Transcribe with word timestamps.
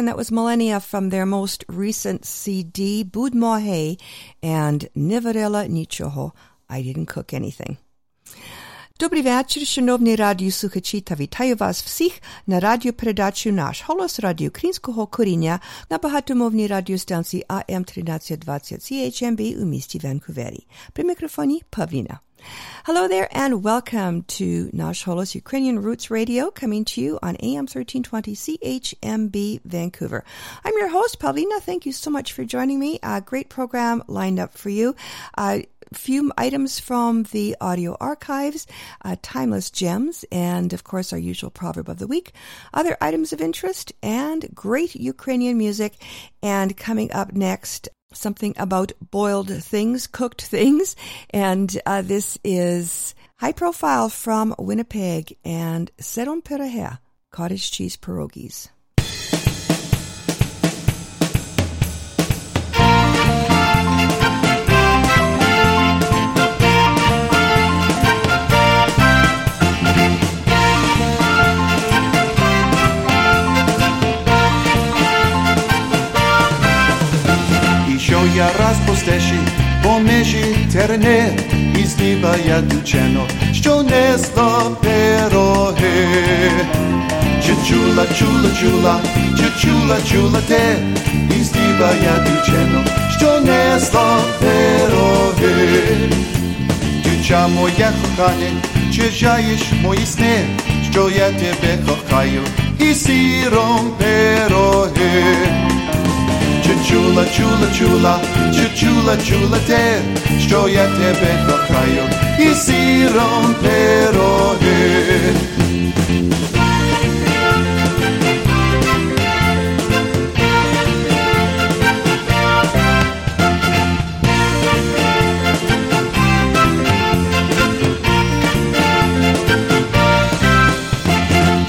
selection 0.00 0.06
that 0.06 0.16
was 0.16 0.32
Millennia 0.32 0.80
from 0.80 1.10
their 1.10 1.26
most 1.26 1.64
recent 1.68 2.24
CD, 2.24 3.04
Budmohe 3.04 3.98
and 4.42 4.88
Nivarela 4.96 5.68
Nichoho. 5.68 6.32
I 6.68 6.82
didn't 6.82 7.06
cook 7.06 7.32
anything. 7.34 7.76
Dobry 8.98 9.22
večer, 9.22 9.60
šanovni 9.60 10.16
radio 10.16 10.50
suhačita, 10.50 11.14
vitaju 11.14 11.56
vas 11.60 11.82
vsih 11.84 12.20
na 12.46 12.58
radio 12.58 12.92
predaču 12.92 13.52
Naš 13.52 13.82
holos 13.82 14.18
radio 14.18 14.50
Krinskog 14.50 15.10
korinja 15.10 15.58
na 15.90 15.98
bahatomovni 15.98 16.68
radio 16.68 16.98
stanci 16.98 17.42
AM 17.48 17.84
1320 17.84 18.80
CHMB 18.80 19.62
u 19.62 19.66
misti 19.66 19.98
Vancouveri. 20.02 20.60
Pri 20.92 21.04
mikrofoni 21.04 21.60
Pavlina. 21.70 22.29
Hello 22.84 23.08
there 23.08 23.28
and 23.30 23.62
welcome 23.62 24.22
to 24.22 24.70
Nash 24.72 25.04
Holos 25.04 25.34
Ukrainian 25.34 25.80
Roots 25.80 26.10
Radio 26.10 26.50
coming 26.50 26.84
to 26.86 27.00
you 27.00 27.18
on 27.22 27.36
AM 27.36 27.66
1320 27.66 28.34
CHMB 28.34 29.60
Vancouver. 29.64 30.24
I'm 30.64 30.74
your 30.76 30.88
host, 30.88 31.20
Pavlina. 31.20 31.60
Thank 31.60 31.86
you 31.86 31.92
so 31.92 32.10
much 32.10 32.32
for 32.32 32.44
joining 32.44 32.80
me. 32.80 32.98
A 33.02 33.20
great 33.20 33.48
program 33.48 34.02
lined 34.06 34.38
up 34.38 34.56
for 34.56 34.70
you. 34.70 34.94
A 35.36 35.66
few 35.92 36.32
items 36.38 36.78
from 36.78 37.24
the 37.24 37.56
audio 37.60 37.96
archives, 38.00 38.66
uh, 39.04 39.16
timeless 39.22 39.70
gems, 39.70 40.24
and 40.30 40.72
of 40.72 40.84
course 40.84 41.12
our 41.12 41.18
usual 41.18 41.50
proverb 41.50 41.88
of 41.88 41.98
the 41.98 42.06
week, 42.06 42.32
other 42.72 42.96
items 43.00 43.32
of 43.32 43.40
interest, 43.40 43.92
and 44.02 44.48
great 44.54 44.94
Ukrainian 44.94 45.58
music. 45.58 45.94
And 46.42 46.76
coming 46.76 47.12
up 47.12 47.32
next, 47.32 47.88
something 48.12 48.54
about 48.56 48.92
boiled 49.10 49.50
things, 49.62 50.06
cooked 50.06 50.42
things. 50.42 50.96
And 51.30 51.80
uh, 51.86 52.02
this 52.02 52.38
is 52.42 53.14
high 53.36 53.52
profile 53.52 54.08
from 54.08 54.54
Winnipeg 54.58 55.36
and 55.44 55.90
Seron 55.98 56.42
Peraher, 56.42 56.98
cottage 57.30 57.70
cheese 57.70 57.96
pierogies. 57.96 58.68
Ішов 78.40 78.52
я 78.58 78.64
раз 78.64 78.76
по 79.82 79.98
межі 79.98 80.56
терне, 80.72 81.32
і 81.78 81.86
зліва 81.86 82.34
я 82.46 82.60
дівчино, 82.60 83.26
що 83.52 83.82
несла 83.82 84.62
пироги. 84.82 86.06
Чи 87.46 87.52
чула, 87.68 88.06
чула, 88.18 88.50
чула, 88.60 89.00
чи 89.36 89.66
чула, 89.66 89.96
чула 90.12 90.40
те, 90.48 90.76
і 91.36 91.44
зліва 91.44 91.90
я 92.04 92.24
дівчино, 92.24 92.84
що 93.18 93.40
несла 93.40 94.20
пироги. 94.40 95.78
Дівча 97.04 97.48
моя 97.48 97.92
кохане, 98.02 98.50
чи 98.94 99.02
жаєш 99.10 99.60
мої 99.82 100.06
сни, 100.06 100.44
що 100.90 101.10
я 101.10 101.30
тебе 101.30 101.78
кохаю, 101.86 102.42
і 102.78 102.94
сіром 102.94 103.90
пироги. 103.98 105.60
Чи 106.69 106.89
чула, 106.89 107.25
чула, 107.37 107.67
чула, 107.77 108.19
чи 108.53 108.79
чула, 108.79 109.17
чула 109.17 109.57
те, 109.67 110.01
що 110.47 110.67
я 110.69 110.87
тебе 110.87 111.45
кохаю, 111.47 112.03
і 112.39 112.55
сіром 112.55 113.55
пироги. 113.61 115.35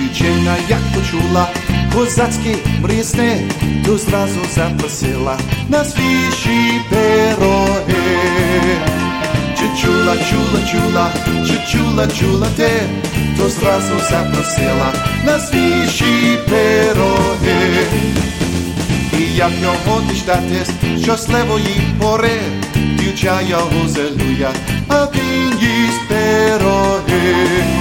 Дівчина 0.00 0.56
як 0.68 0.80
почула 0.94 1.48
козацькі 1.95 2.55
мрії 2.81 3.03
сни, 3.03 3.41
то 3.85 3.97
зразу 3.97 4.39
запросила 4.55 5.37
на 5.69 5.85
свіжі 5.85 6.81
пироги. 6.89 7.95
Чи 9.57 9.81
чула, 9.81 10.15
чула, 10.29 10.61
чула, 10.71 11.11
чи 11.47 11.71
чула, 11.71 12.07
чула 12.07 12.47
те, 12.57 12.69
то 13.37 13.49
зразу 13.49 13.93
запросила 14.09 14.93
на 15.25 15.39
свіжі 15.39 16.39
пироги. 16.49 17.85
І 19.19 19.35
як 19.35 19.51
його 19.61 20.01
діждатись 20.09 20.71
щасливої 21.03 21.81
пори, 22.01 22.41
дівча 22.75 23.41
його 23.41 23.87
зелуя, 23.87 24.51
а 24.87 25.05
він 25.05 25.59
їсть 25.59 26.07
пироги. 26.09 27.80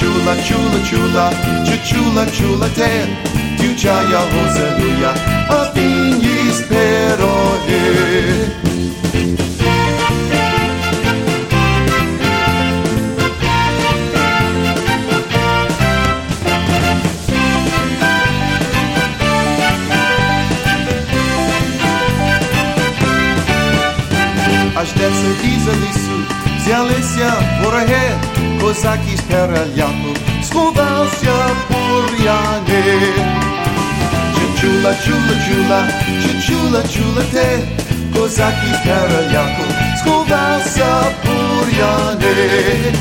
чула, 0.00 0.36
чула, 0.48 0.80
чула, 0.90 1.32
чи 1.66 1.94
чула, 1.94 2.26
чула 2.26 2.68
те, 2.74 3.06
дівча 3.58 4.02
його 4.02 4.52
зелуя, 4.52 4.89
Чи 36.21 36.41
чула, 36.47 36.83
чула 36.93 37.23
те, 37.31 37.59
козак 38.15 38.53
від 38.63 39.33
Яко 39.33 39.63
сховався 39.99 41.03
бур'яни, 41.25 42.93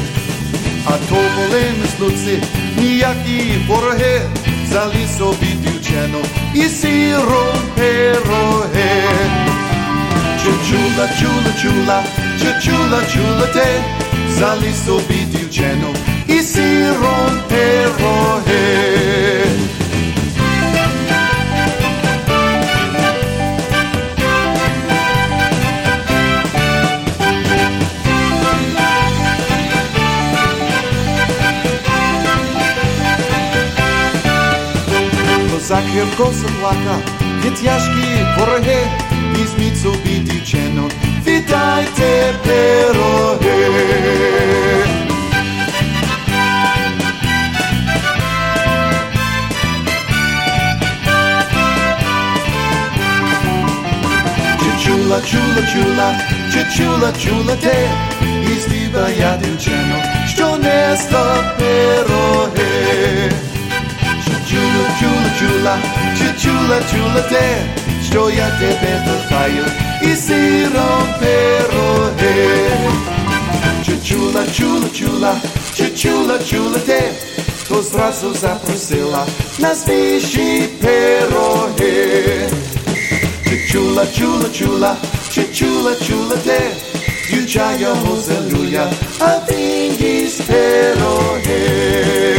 а 0.84 0.90
то 0.90 1.14
були 1.14 1.62
мислуці, 1.82 2.42
ніякі 2.76 3.58
вороги, 3.68 4.20
взяли 4.64 5.06
собі 5.18 5.46
дівчину 5.46 6.18
і 6.54 6.62
сіром 6.68 7.58
пироги. 7.76 9.02
Чи 10.42 10.50
чула, 10.70 11.08
чула, 11.20 11.52
чула, 11.62 12.02
чи 12.38 12.70
чула, 12.70 13.00
чула 13.12 13.46
те, 13.54 13.80
взяли 14.28 14.72
собі 14.86 15.14
дівчину 15.14 15.94
і 16.28 16.42
сіром 16.42 17.40
пироги. 17.48 18.89
Козак 35.70 35.84
гірко 35.94 36.32
заплакав, 36.32 37.02
від 37.44 37.54
тяжкі 37.54 38.26
вороги, 38.38 38.78
візьміть 39.34 39.80
собі 39.82 40.18
дівчину, 40.18 40.90
віддайте 41.26 42.34
пироги. 42.44 43.50
Чи 54.60 54.84
чула, 54.86 55.20
чула, 55.20 55.62
чула, 55.72 56.14
чи 56.52 56.76
чула, 56.76 57.12
чула 57.12 57.56
те, 57.56 57.90
із 58.52 58.66
діва 58.66 59.08
я 59.18 59.36
дівчину, 59.36 59.94
що 60.34 60.56
несла 60.56 61.54
пироги. 61.58 63.49
Чула, 64.99 64.99
чула, 64.99 65.29
чула, 65.39 65.77
чи 66.17 66.43
чула, 66.43 66.79
чула 66.91 67.21
те, 67.21 67.57
що 68.09 68.29
я 68.29 68.49
тебе 68.59 69.05
кохаю, 69.05 69.65
і 70.01 70.15
сиром 70.15 71.07
пироги. 71.19 72.69
Чи 73.85 74.09
чула, 74.09 74.43
чула, 74.57 74.87
чула, 74.93 75.35
чи 75.77 75.89
чула, 75.89 76.39
чула 76.49 76.79
те, 76.79 77.11
то 77.69 77.81
зразу 77.81 78.33
запросила 78.33 79.25
на 79.59 79.75
свіжі 79.75 80.63
пироги. 80.81 82.49
Чи 83.49 83.67
чула, 83.71 84.05
чула, 84.17 84.49
чула, 84.49 84.95
чи 85.33 85.43
чула, 85.53 85.95
чула 86.07 86.35
те, 86.45 86.61
дівча 87.29 87.71
його 87.79 88.17
залюя, 88.21 88.91
а 89.19 89.37
він 89.51 89.93
їсть 89.99 90.43
пироги. 90.43 92.38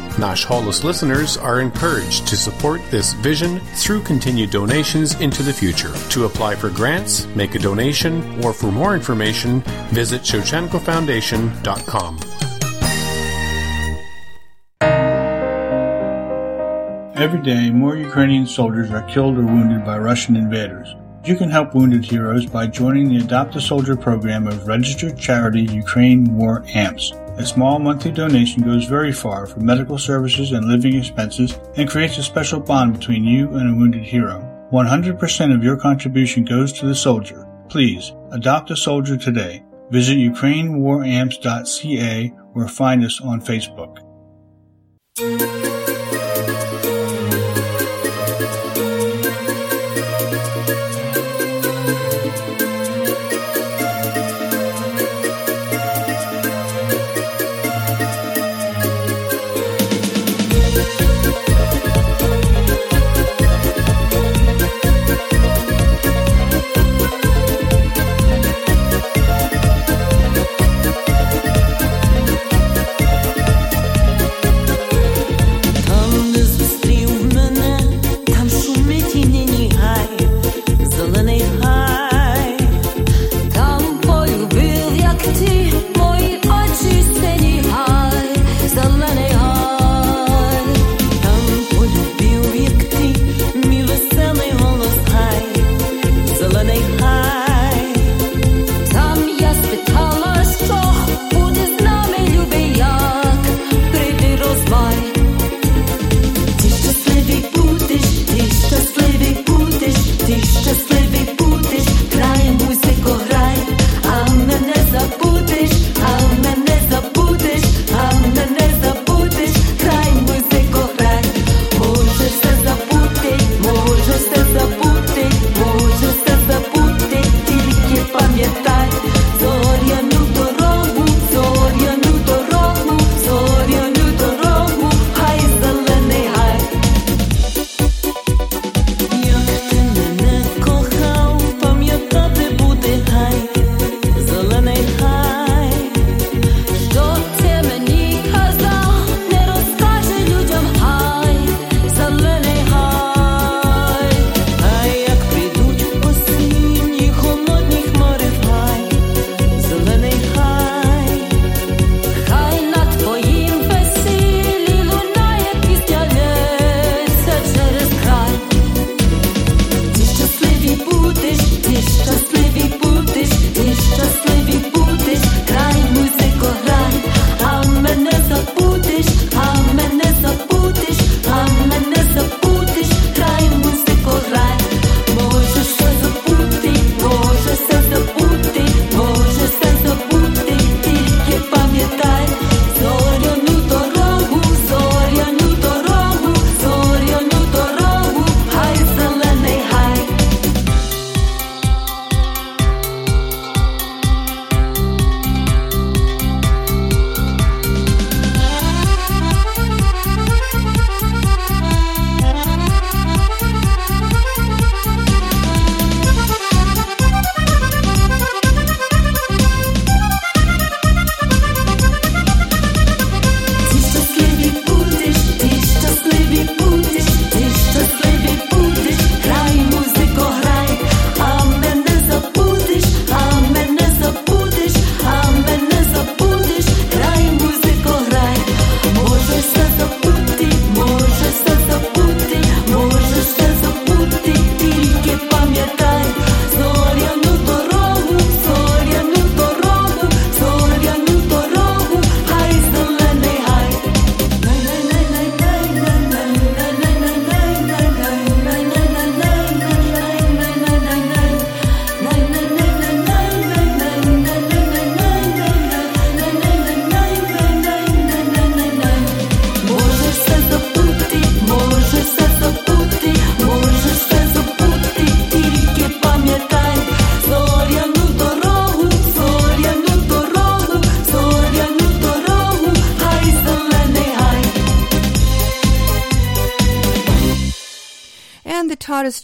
Nash 0.19 0.45
Holos 0.45 0.83
listeners 0.83 1.37
are 1.37 1.61
encouraged 1.61 2.27
to 2.27 2.35
support 2.35 2.81
this 2.91 3.13
vision 3.13 3.59
through 3.75 4.03
continued 4.03 4.51
donations 4.51 5.19
into 5.21 5.43
the 5.43 5.53
future. 5.53 5.93
To 6.09 6.25
apply 6.25 6.55
for 6.55 6.69
grants, 6.69 7.25
make 7.35 7.55
a 7.55 7.59
donation, 7.59 8.43
or 8.43 8.53
for 8.53 8.71
more 8.71 8.93
information, 8.95 9.61
visit 9.89 10.21
ShevchenkoFoundation.com. 10.21 12.19
Every 17.15 17.41
day, 17.43 17.69
more 17.69 17.95
Ukrainian 17.95 18.47
soldiers 18.47 18.89
are 18.89 19.03
killed 19.03 19.37
or 19.37 19.45
wounded 19.45 19.85
by 19.85 19.99
Russian 19.99 20.35
invaders. 20.35 20.95
You 21.23 21.35
can 21.35 21.51
help 21.51 21.75
wounded 21.75 22.03
heroes 22.03 22.47
by 22.47 22.65
joining 22.65 23.09
the 23.09 23.17
Adopt 23.23 23.55
a 23.55 23.61
Soldier 23.61 23.95
program 23.95 24.47
of 24.47 24.65
registered 24.65 25.19
charity 25.19 25.61
Ukraine 25.61 26.35
War 26.35 26.63
AMPS. 26.73 27.13
A 27.37 27.45
small 27.45 27.79
monthly 27.79 28.11
donation 28.11 28.63
goes 28.63 28.85
very 28.85 29.11
far 29.11 29.45
for 29.47 29.59
medical 29.59 29.97
services 29.97 30.51
and 30.51 30.67
living 30.67 30.95
expenses 30.95 31.59
and 31.77 31.89
creates 31.89 32.17
a 32.17 32.23
special 32.23 32.59
bond 32.59 32.93
between 32.93 33.23
you 33.23 33.47
and 33.55 33.69
a 33.69 33.75
wounded 33.75 34.03
hero. 34.03 34.47
100% 34.71 35.55
of 35.55 35.63
your 35.63 35.77
contribution 35.77 36.45
goes 36.45 36.71
to 36.73 36.85
the 36.85 36.95
soldier. 36.95 37.47
Please, 37.69 38.13
adopt 38.31 38.71
a 38.71 38.75
soldier 38.75 39.17
today. 39.17 39.63
Visit 39.89 40.17
ukrainewaramps.ca 40.17 42.33
or 42.53 42.67
find 42.67 43.03
us 43.03 43.19
on 43.21 43.41
Facebook. 43.41 43.97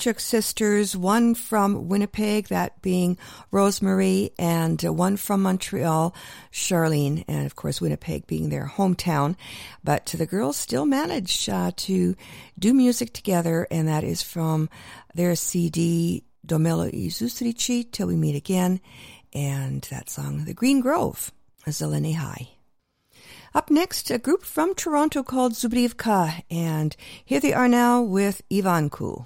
Taraschuk 0.07 0.19
sisters, 0.21 0.95
one 0.95 1.35
from 1.35 1.89
Winnipeg, 1.89 2.47
that 2.47 2.81
being 2.81 3.17
Rosemary, 3.51 4.31
and 4.39 4.83
uh, 4.85 4.93
one 4.93 5.17
from 5.17 5.41
Montreal, 5.41 6.15
Charlene, 6.51 7.25
and 7.27 7.45
of 7.45 7.57
course 7.57 7.81
Winnipeg 7.81 8.25
being 8.25 8.47
their 8.47 8.67
hometown. 8.67 9.35
But 9.83 10.05
the 10.05 10.25
girls 10.25 10.55
still 10.55 10.85
manage 10.85 11.49
uh, 11.49 11.71
to 11.75 12.15
do 12.57 12.73
music 12.73 13.11
together, 13.11 13.67
and 13.69 13.87
that 13.89 14.05
is 14.05 14.21
from 14.21 14.69
their 15.13 15.35
CD 15.35 16.23
Domelo 16.45 16.87
i 16.87 17.09
Zustrici, 17.09 17.91
Till 17.91 18.07
We 18.07 18.15
Meet 18.15 18.35
Again, 18.35 18.79
and 19.33 19.81
that 19.89 20.09
song, 20.09 20.45
The 20.45 20.53
Green 20.53 20.79
Grove, 20.79 21.33
Zeleny 21.65 22.15
High. 22.15 22.51
Up 23.53 23.69
next, 23.69 24.09
a 24.09 24.17
group 24.17 24.43
from 24.43 24.73
Toronto 24.73 25.21
called 25.21 25.53
Zubrivka, 25.53 26.43
and 26.49 26.95
here 27.25 27.41
they 27.41 27.53
are 27.53 27.67
now 27.67 28.01
with 28.01 28.41
Ivanku. 28.49 29.25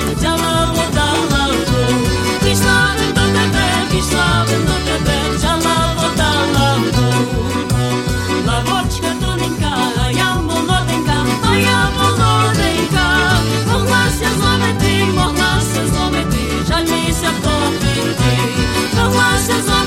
Nossas 19.47 19.80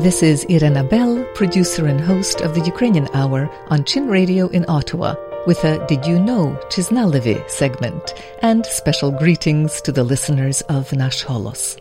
This 0.00 0.22
is 0.22 0.46
Irena 0.48 0.82
Bell, 0.82 1.22
producer 1.34 1.86
and 1.86 2.00
host 2.00 2.40
of 2.40 2.54
the 2.54 2.64
Ukrainian 2.64 3.06
Hour 3.12 3.50
on 3.68 3.84
Chin 3.84 4.08
Radio 4.08 4.48
in 4.48 4.64
Ottawa, 4.66 5.14
with 5.46 5.62
a 5.62 5.84
Did 5.88 6.06
You 6.06 6.18
Know 6.18 6.58
Chiznalevi 6.70 7.36
segment 7.50 8.14
and 8.40 8.64
special 8.64 9.10
greetings 9.10 9.82
to 9.82 9.92
the 9.92 10.02
listeners 10.02 10.62
of 10.70 10.90
Nash 10.94 11.22
Holos. 11.22 11.76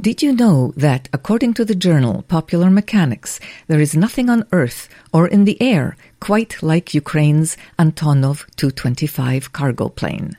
Did 0.00 0.20
you 0.20 0.32
know 0.32 0.72
that, 0.76 1.08
according 1.12 1.54
to 1.54 1.64
the 1.64 1.76
journal 1.76 2.22
Popular 2.22 2.70
Mechanics, 2.70 3.38
there 3.68 3.80
is 3.80 3.94
nothing 3.94 4.28
on 4.28 4.44
Earth 4.50 4.88
or 5.12 5.28
in 5.28 5.44
the 5.44 5.62
air 5.62 5.96
quite 6.18 6.60
like 6.60 6.92
Ukraine's 6.92 7.56
Antonov 7.78 8.46
225 8.56 9.52
cargo 9.52 9.88
plane? 9.88 10.36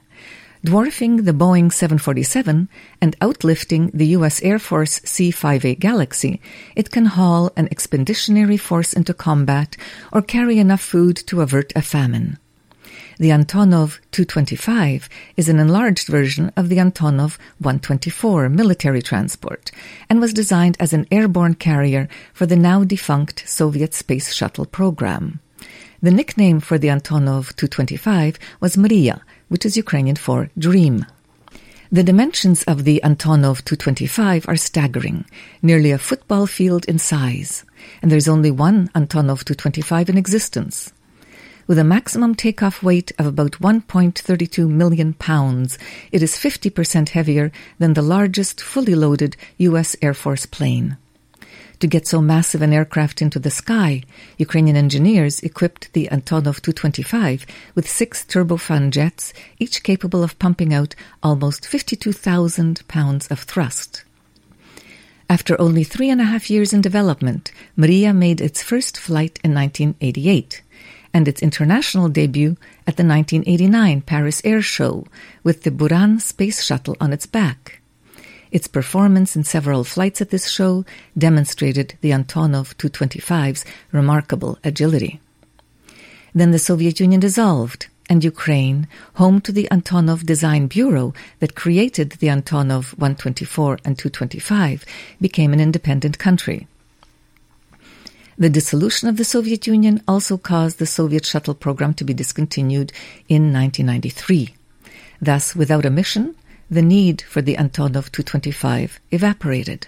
Dwarfing 0.66 1.26
the 1.26 1.32
Boeing 1.32 1.72
747 1.72 2.68
and 3.00 3.20
outlifting 3.20 3.92
the 3.94 4.08
U.S. 4.18 4.42
Air 4.42 4.58
Force 4.58 5.00
C-5A 5.06 5.78
Galaxy, 5.78 6.42
it 6.76 6.90
can 6.90 7.06
haul 7.06 7.52
an 7.56 7.68
expeditionary 7.70 8.58
force 8.58 8.92
into 8.92 9.14
combat 9.14 9.78
or 10.12 10.24
carry 10.24 10.58
enough 10.58 10.82
food 10.82 11.18
to 11.28 11.42
avert 11.42 11.72
a 11.76 11.84
famine. 11.84 12.40
The 13.20 13.30
Antonov 13.30 14.00
225 14.10 15.08
is 15.38 15.50
an 15.50 15.60
enlarged 15.60 16.08
version 16.08 16.52
of 16.58 16.70
the 16.70 16.78
Antonov 16.78 17.38
124 17.60 18.50
military 18.50 19.04
transport 19.04 19.70
and 20.10 20.20
was 20.20 20.34
designed 20.34 20.78
as 20.80 20.94
an 20.94 21.06
airborne 21.12 21.54
carrier 21.54 22.10
for 22.34 22.48
the 22.48 22.56
now 22.56 22.84
defunct 22.84 23.48
Soviet 23.48 23.94
space 23.94 24.34
shuttle 24.34 24.66
program. 24.66 25.40
The 26.02 26.12
nickname 26.12 26.60
for 26.60 26.78
the 26.78 26.90
Antonov 26.90 27.56
225 27.56 28.38
was 28.60 28.76
Mriya, 28.76 29.22
which 29.56 29.66
is 29.66 29.78
Ukrainian 29.78 30.18
for 30.18 30.50
dream. 30.58 31.06
The 31.90 32.04
dimensions 32.04 32.64
of 32.64 32.84
the 32.84 33.00
Antonov 33.06 33.64
225 33.64 34.50
are 34.50 34.58
staggering, 34.58 35.24
nearly 35.62 35.92
a 35.92 35.98
football 35.98 36.46
field 36.46 36.84
in 36.90 37.00
size, 37.00 37.64
and 38.02 38.12
there's 38.12 38.28
only 38.28 38.52
one 38.52 38.90
Antonov 38.90 39.46
225 39.46 40.10
in 40.10 40.18
existence. 40.18 40.92
With 41.68 41.80
a 41.80 41.86
maximum 41.86 42.36
takeoff 42.36 42.84
weight 42.84 43.14
of 43.18 43.28
about 43.28 43.54
1.32 43.62 44.68
million 44.68 45.14
pounds, 45.14 45.80
it 46.12 46.22
is 46.22 46.34
50% 46.34 47.08
heavier 47.16 47.50
than 47.80 47.94
the 47.94 48.02
largest 48.02 48.60
fully 48.60 48.94
loaded 48.94 49.38
U.S. 49.60 49.96
Air 50.02 50.14
Force 50.14 50.46
plane. 50.46 50.98
To 51.80 51.88
get 51.88 52.08
so 52.08 52.22
massive 52.22 52.62
an 52.62 52.72
aircraft 52.72 53.22
into 53.22 53.38
the 53.38 53.52
sky, 53.52 54.04
Ukrainian 54.38 54.78
engineers 54.78 55.42
equipped 55.42 55.92
the 55.92 56.08
Antonov 56.10 56.62
225 56.62 57.46
with 57.76 57.90
six 57.90 58.24
turbofan 58.24 58.92
jets, 58.92 59.34
each 59.60 59.84
capable 59.84 60.24
of 60.24 60.40
pumping 60.40 60.74
out 60.74 60.96
almost 61.22 61.68
52,000 61.68 62.88
pounds 62.88 63.28
of 63.28 63.42
thrust. 63.42 64.04
After 65.30 65.60
only 65.60 65.84
three 65.84 66.10
and 66.10 66.22
a 66.22 66.26
half 66.26 66.50
years 66.50 66.72
in 66.72 66.82
development, 66.82 67.52
Mriya 67.78 68.16
made 68.16 68.40
its 68.40 68.64
first 68.64 68.98
flight 68.98 69.40
in 69.44 69.54
1988 69.54 70.62
and 71.14 71.28
its 71.28 71.42
international 71.42 72.10
debut 72.10 72.58
at 72.88 72.96
the 72.96 73.04
1989 73.04 74.02
Paris 74.02 74.42
Air 74.46 74.62
Show 74.62 75.08
with 75.44 75.64
the 75.64 75.72
Buran 75.72 76.22
space 76.22 76.64
shuttle 76.64 76.96
on 77.02 77.12
its 77.12 77.26
back. 77.26 77.82
Its 78.52 78.68
performance 78.68 79.36
in 79.36 79.44
several 79.44 79.84
flights 79.84 80.22
at 80.22 80.30
this 80.30 80.50
show 80.50 80.86
demonstrated 81.18 81.96
the 82.02 82.12
Antonov 82.12 82.76
225's 82.76 83.66
remarkable 83.92 84.58
agility. 84.64 85.20
Then 86.34 86.52
the 86.52 86.60
Soviet 86.60 87.00
Union 87.00 87.20
dissolved, 87.20 87.88
and 88.10 88.24
Ukraine, 88.24 88.88
home 89.16 89.42
to 89.42 89.52
the 89.52 89.68
Antonov 89.72 90.26
Design 90.26 90.68
Bureau 90.68 91.14
that 91.40 91.56
created 91.56 92.12
the 92.12 92.28
Antonov 92.28 92.92
124 92.98 93.80
and 93.86 93.98
225, 93.98 94.86
became 95.20 95.54
an 95.54 95.60
independent 95.60 96.20
country. 96.20 96.68
The 98.38 98.50
dissolution 98.50 99.08
of 99.08 99.16
the 99.16 99.24
Soviet 99.24 99.66
Union 99.66 100.04
also 100.08 100.38
caused 100.38 100.78
the 100.78 100.86
Soviet 100.86 101.26
shuttle 101.26 101.54
program 101.54 101.94
to 101.96 102.04
be 102.04 102.14
discontinued 102.14 102.92
in 103.30 103.54
1993. 103.54 104.54
Thus, 105.22 105.56
without 105.56 105.86
a 105.86 105.90
mission, 105.90 106.36
the 106.70 106.82
need 106.82 107.22
for 107.22 107.42
the 107.42 107.56
Antonov 107.56 108.12
225 108.12 109.00
evaporated. 109.12 109.88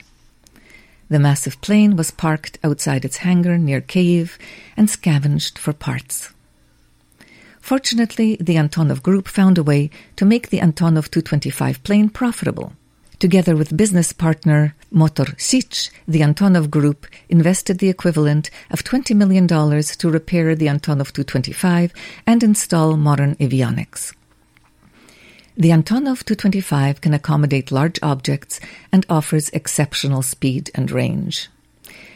The 1.10 1.20
massive 1.20 1.62
plane 1.62 1.96
was 1.96 2.12
parked 2.12 2.60
outside 2.64 3.06
its 3.06 3.18
hangar 3.18 3.58
near 3.58 3.82
Kiev 3.82 4.38
and 4.76 4.90
scavenged 4.90 5.58
for 5.58 5.74
parts. 5.74 6.32
Fortunately, 7.62 8.38
the 8.40 8.56
Antonov 8.56 9.02
Group 9.02 9.28
found 9.28 9.58
a 9.58 9.64
way 9.64 9.90
to 10.16 10.26
make 10.26 10.50
the 10.50 10.60
Antonov 10.60 11.10
225 11.12 11.84
plane 11.84 12.10
profitable. 12.10 12.74
Together 13.20 13.56
with 13.56 13.76
business 13.76 14.14
partner 14.14 14.76
Motor 14.92 15.34
Sich, 15.38 15.90
the 16.08 16.22
Antonov 16.22 16.70
Group 16.70 17.08
invested 17.30 17.80
the 17.80 17.90
equivalent 17.90 18.50
of 18.70 18.84
$20 18.84 19.16
million 19.16 19.48
to 19.48 20.10
repair 20.10 20.56
the 20.56 20.68
Antonov 20.68 21.12
225 21.12 21.94
and 22.26 22.44
install 22.44 22.96
modern 22.96 23.36
avionics. 23.36 24.14
The 25.60 25.70
Antonov 25.70 26.24
225 26.24 27.02
can 27.02 27.16
accommodate 27.16 27.72
large 27.72 27.98
objects 28.04 28.60
and 28.92 29.08
offers 29.10 29.50
exceptional 29.50 30.22
speed 30.22 30.70
and 30.76 30.92
range. 30.92 31.50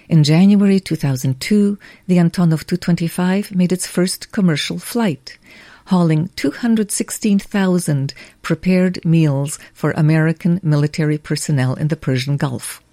In 0.08 0.24
January 0.24 0.80
2002, 0.80 1.80
the 2.06 2.18
Antonov 2.18 2.68
225 2.68 3.56
made 3.56 3.72
its 3.72 3.88
first 3.88 4.32
commercial 4.32 4.78
flight, 4.78 5.40
hauling 5.88 6.30
216,000 6.36 8.14
prepared 8.44 9.04
meals 9.04 9.58
for 9.74 9.90
American 9.94 10.60
military 10.62 11.18
personnel 11.18 11.74
in 11.74 11.88
the 11.88 11.96
Persian 11.96 12.38
Gulf. 12.38 12.84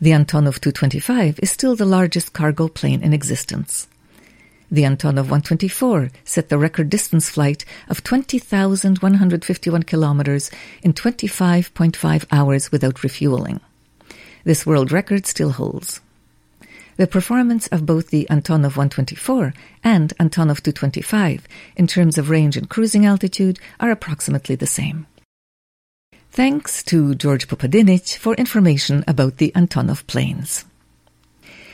The 0.00 0.12
Antonov 0.12 0.62
225 0.62 1.40
is 1.42 1.50
still 1.50 1.76
the 1.76 1.84
largest 1.84 2.32
cargo 2.32 2.68
plane 2.68 3.02
in 3.02 3.12
existence. 3.12 3.86
The 4.72 4.84
Antonov 4.84 5.28
124 5.28 6.10
set 6.24 6.48
the 6.48 6.56
record 6.56 6.88
distance 6.88 7.28
flight 7.28 7.66
of 7.90 8.02
20,151 8.02 9.82
kilometers 9.82 10.50
in 10.82 10.94
25.5 10.94 12.24
hours 12.32 12.72
without 12.72 13.02
refueling. 13.02 13.60
This 14.44 14.64
world 14.64 14.90
record 14.90 15.26
still 15.26 15.50
holds. 15.50 16.00
The 16.96 17.06
performance 17.06 17.66
of 17.66 17.84
both 17.84 18.08
the 18.08 18.26
Antonov 18.30 18.78
124 18.78 19.52
and 19.84 20.16
Antonov 20.16 20.62
225 20.62 21.46
in 21.76 21.86
terms 21.86 22.16
of 22.16 22.30
range 22.30 22.56
and 22.56 22.70
cruising 22.70 23.04
altitude 23.04 23.58
are 23.78 23.90
approximately 23.90 24.54
the 24.54 24.66
same. 24.66 25.06
Thanks 26.30 26.82
to 26.84 27.14
George 27.14 27.46
Popadinich 27.46 28.16
for 28.16 28.34
information 28.36 29.04
about 29.06 29.36
the 29.36 29.52
Antonov 29.54 30.06
planes. 30.06 30.64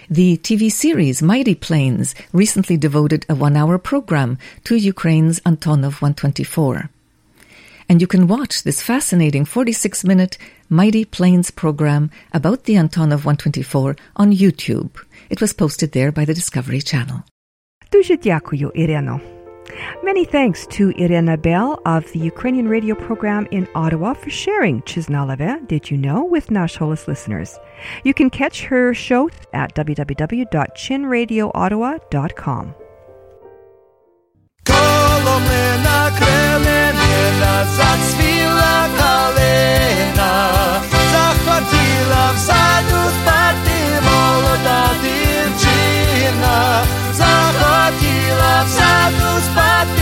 The 0.09 0.37
TV 0.37 0.71
series 0.71 1.21
Mighty 1.21 1.55
Planes 1.55 2.13
recently 2.31 2.77
devoted 2.77 3.25
a 3.29 3.35
one 3.35 3.55
hour 3.55 3.77
program 3.77 4.37
to 4.65 4.75
Ukraine's 4.75 5.39
Antonov 5.41 6.01
124. 6.01 6.89
And 7.89 8.01
you 8.01 8.07
can 8.07 8.27
watch 8.27 8.63
this 8.63 8.81
fascinating 8.81 9.45
46 9.45 10.03
minute 10.03 10.37
Mighty 10.69 11.05
Planes 11.05 11.51
program 11.51 12.11
about 12.33 12.63
the 12.63 12.75
Antonov 12.75 13.25
124 13.25 13.95
on 14.15 14.31
YouTube. 14.31 14.91
It 15.29 15.41
was 15.41 15.53
posted 15.53 15.91
there 15.91 16.11
by 16.11 16.25
the 16.25 16.33
Discovery 16.33 16.81
Channel. 16.81 17.23
Дуже 17.91 18.17
дякую, 18.17 18.71
Ireno. 18.75 19.36
Many 20.02 20.24
thanks 20.24 20.66
to 20.68 20.88
Irina 20.90 21.36
Bell 21.36 21.80
of 21.84 22.10
the 22.12 22.18
Ukrainian 22.18 22.68
radio 22.68 22.94
program 22.94 23.46
in 23.50 23.68
Ottawa 23.74 24.14
for 24.14 24.30
sharing 24.30 24.80
Chiznalove, 24.82 25.66
Did 25.68 25.90
You 25.90 25.98
Know, 25.98 26.24
with 26.24 26.50
Nash 26.50 26.78
Holos 26.78 27.06
listeners. 27.06 27.58
You 28.04 28.14
can 28.14 28.30
catch 28.30 28.62
her 28.64 28.94
show 28.94 29.28
at 29.52 29.74
www.chinradioottawa.com. 29.74 32.74
Коло 34.64 35.40
ми. 35.40 35.68
Спати 49.58 49.97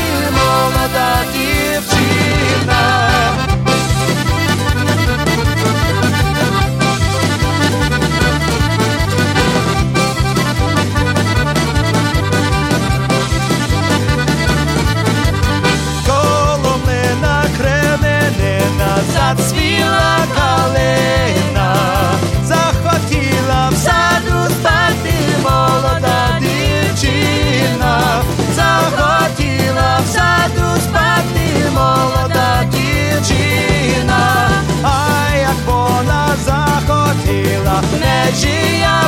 dia 38.32 39.05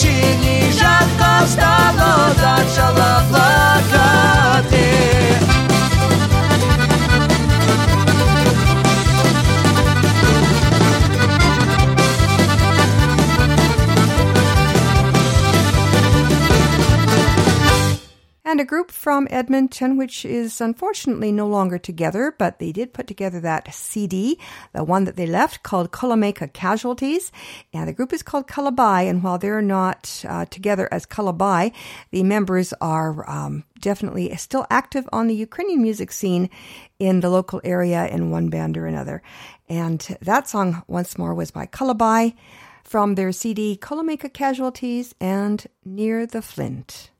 причині, 0.00 0.72
Жарко 0.72 1.46
стало, 1.46 2.34
зачало. 2.40 3.19
Group 18.70 18.92
from 18.92 19.26
Edmonton, 19.30 19.96
which 19.96 20.24
is 20.24 20.60
unfortunately 20.60 21.32
no 21.32 21.44
longer 21.44 21.76
together, 21.76 22.32
but 22.38 22.60
they 22.60 22.70
did 22.70 22.92
put 22.92 23.08
together 23.08 23.40
that 23.40 23.74
CD, 23.74 24.38
the 24.72 24.84
one 24.84 25.02
that 25.06 25.16
they 25.16 25.26
left 25.26 25.64
called 25.64 25.90
Kulameka 25.90 26.52
Casualties. 26.52 27.32
And 27.72 27.88
the 27.88 27.92
group 27.92 28.12
is 28.12 28.22
called 28.22 28.46
Kalabai. 28.46 29.10
And 29.10 29.24
while 29.24 29.38
they're 29.38 29.60
not 29.60 30.24
uh, 30.28 30.44
together 30.44 30.88
as 30.92 31.04
Kalabai, 31.04 31.72
the 32.12 32.22
members 32.22 32.72
are 32.80 33.28
um, 33.28 33.64
definitely 33.80 34.32
still 34.36 34.68
active 34.70 35.08
on 35.12 35.26
the 35.26 35.34
Ukrainian 35.34 35.82
music 35.82 36.12
scene 36.12 36.48
in 37.00 37.18
the 37.18 37.28
local 37.28 37.60
area 37.64 38.06
in 38.06 38.30
one 38.30 38.50
band 38.50 38.76
or 38.76 38.86
another. 38.86 39.20
And 39.68 39.98
that 40.22 40.48
song, 40.48 40.84
once 40.86 41.18
more, 41.18 41.34
was 41.34 41.50
by 41.50 41.66
Kalabai 41.66 42.36
from 42.84 43.16
their 43.16 43.32
CD 43.32 43.76
Kulameka 43.76 44.32
Casualties 44.32 45.12
and 45.20 45.66
Near 45.84 46.24
the 46.24 46.40
Flint. 46.40 47.10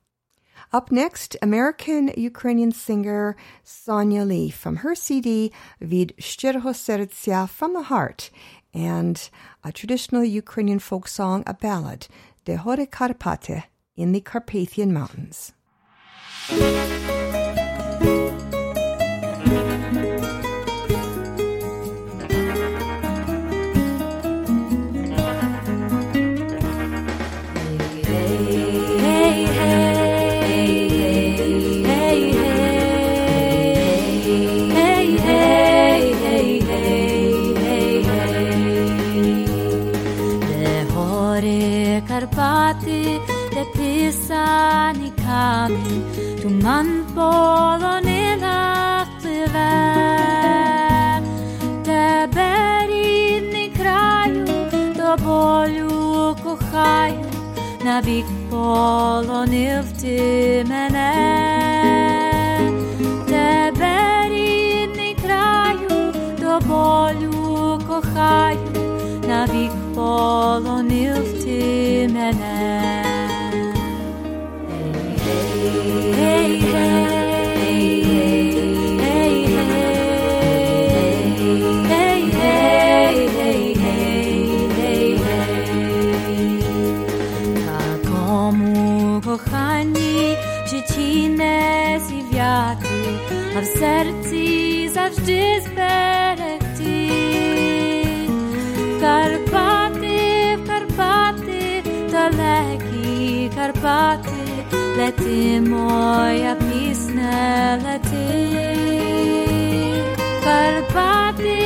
Up 0.73 0.93
next, 0.93 1.37
American 1.43 2.13
Ukrainian 2.17 2.71
singer 2.71 3.35
Sonia 3.65 4.25
Lee 4.25 4.51
from 4.51 4.77
her 4.77 4.95
CD 4.95 5.51
Vid 5.81 6.15
Szczerego 6.19 6.73
Sercya 6.73 7.49
from 7.49 7.75
the 7.75 7.83
Heart 7.83 8.31
and 8.73 9.29
a 9.65 9.73
traditional 9.73 10.23
Ukrainian 10.23 10.79
folk 10.79 11.09
song, 11.09 11.43
a 11.45 11.55
ballad, 11.55 12.07
De 12.45 12.55
Hore 12.57 12.87
Karpate 12.87 13.65
in 13.97 14.13
the 14.13 14.21
Carpathian 14.21 14.93
Mountains. 14.93 15.53
Писані 45.31 45.77
камінь, 45.81 46.05
туман 46.43 47.05
полонина 47.15 49.07
пливе, 49.23 49.63
тебе 51.85 52.87
рідний 52.89 53.73
краю, 53.79 54.47
до 54.97 55.25
болю 55.25 56.37
кохаю, 56.45 57.25
навік 57.85 58.27
полонив 58.51 59.85
ти 60.01 60.67
мене, 60.69 61.13
тебе 63.29 64.29
рідний 64.29 65.17
краю, 65.23 66.13
до 66.41 66.61
болю 66.67 67.81
кохаю, 67.89 68.59
навік 69.29 69.73
полонив 69.95 71.45
ти 71.45 72.11
мене. 72.15 72.50
a 93.61 93.63
w 93.63 93.67
serci 93.67 94.89
zawsze 94.89 95.61
zberegti. 95.65 97.11
Karpaty, 99.01 100.19
Karpaty, 100.67 101.83
daleki 102.13 103.51
Karpaty, 103.57 104.43
lety 104.97 105.61
moja 105.61 106.57
pisne 106.57 107.79
lety. 107.85 108.29
Karpaty, 110.45 111.59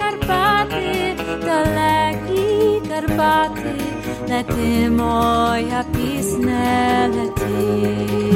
Karpaty, 0.00 1.16
daleki 1.46 2.44
Karpaty, 2.88 3.74
lety 4.28 4.90
moja 4.90 5.84
pisne 5.92 7.08
lety. 7.14 8.29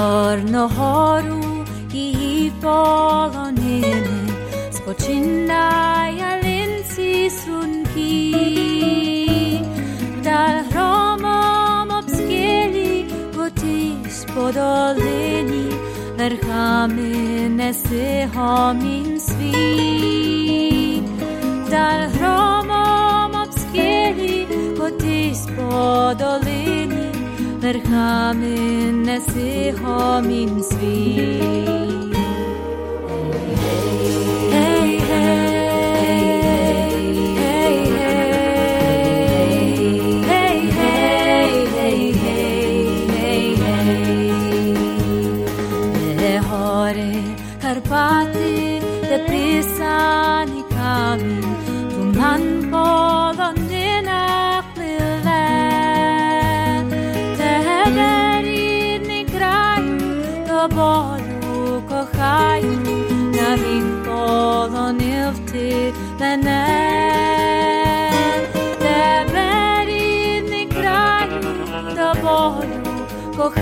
чорного 0.00 1.20
її 1.92 2.52
полонили, 2.60 4.28
спочинає 4.70 6.40
линці 6.42 7.30
струнки, 7.30 8.36
вдаль 10.18 10.62
громом 10.72 11.98
обскелі 11.98 13.04
воти 13.36 14.10
з 14.10 14.24
подолині, 14.24 15.72
верхами 16.18 17.48
несе 17.48 18.28
гомін 18.34 19.20
свій, 19.20 21.02
вдаль 21.66 22.08
громом 22.18 23.42
обскелі 23.42 24.46
воти 24.78 25.34
з 25.34 25.46
подолині, 25.46 27.19
Vergamen 27.60 29.04
neseha 29.04 30.20
min 30.24 30.62
svin 30.64 31.70
Karpat 47.70 48.29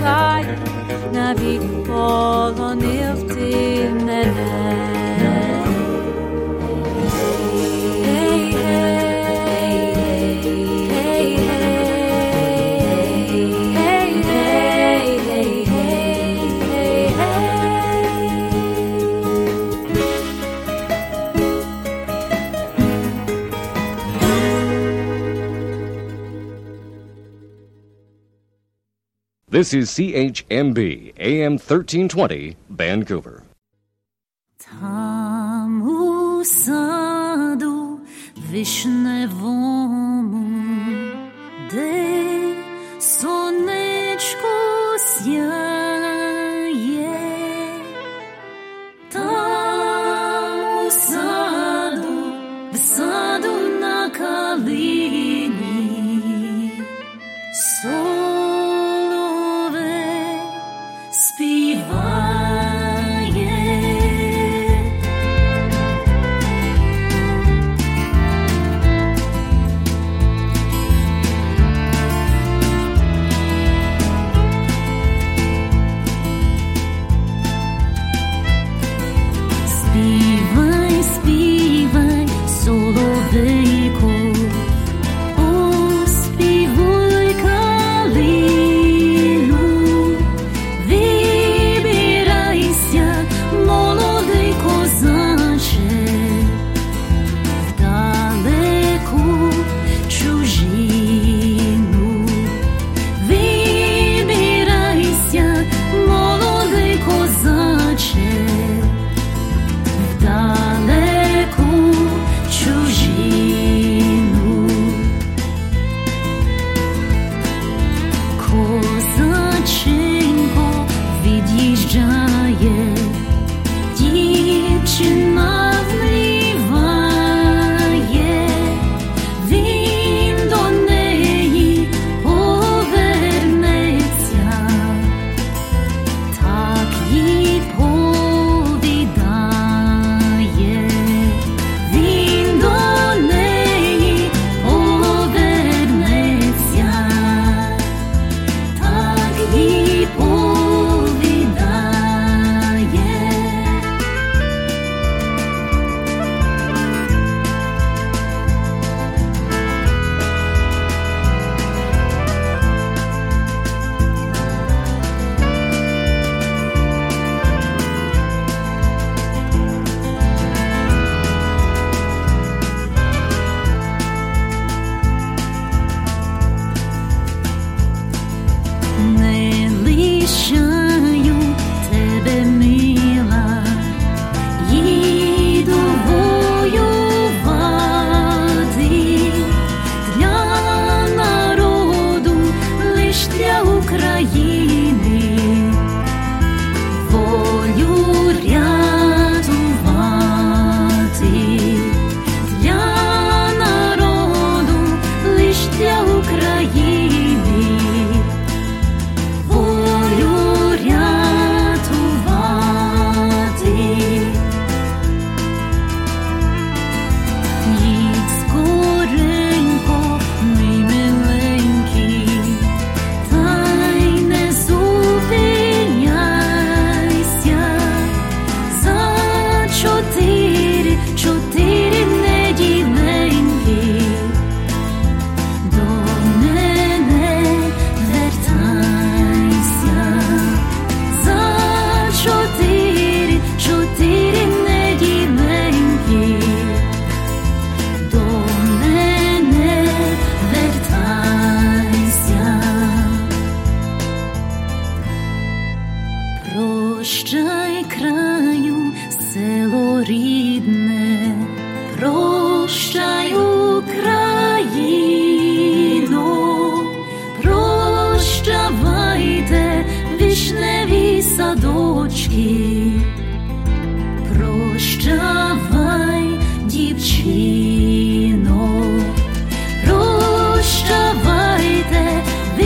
kraj, 0.01 0.45
na 1.13 1.35
wiek 1.35 1.63
polonie 1.87 3.15
w 3.15 3.35
tym 3.35 4.07
This 29.59 29.75
is 29.75 29.91
CHMB 29.91 31.15
AM 31.19 31.55
1320, 31.55 32.57
Vancouver. 32.71 33.48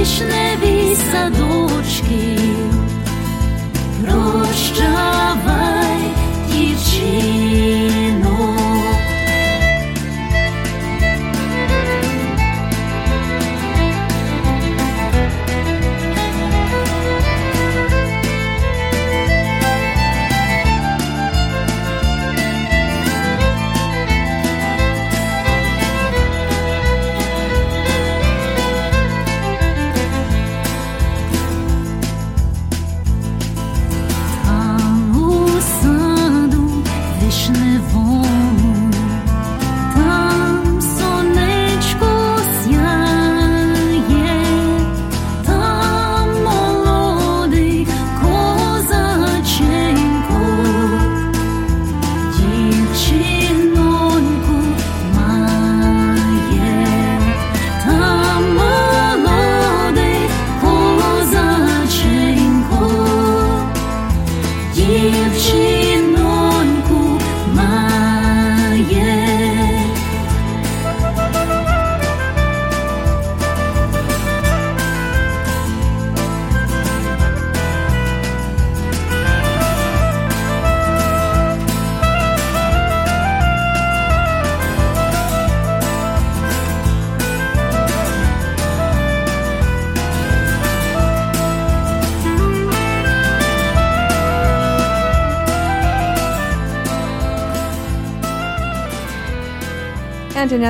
Вишневі 0.02 0.96
садочки. 1.12 2.38
Прощавай, 4.00 5.21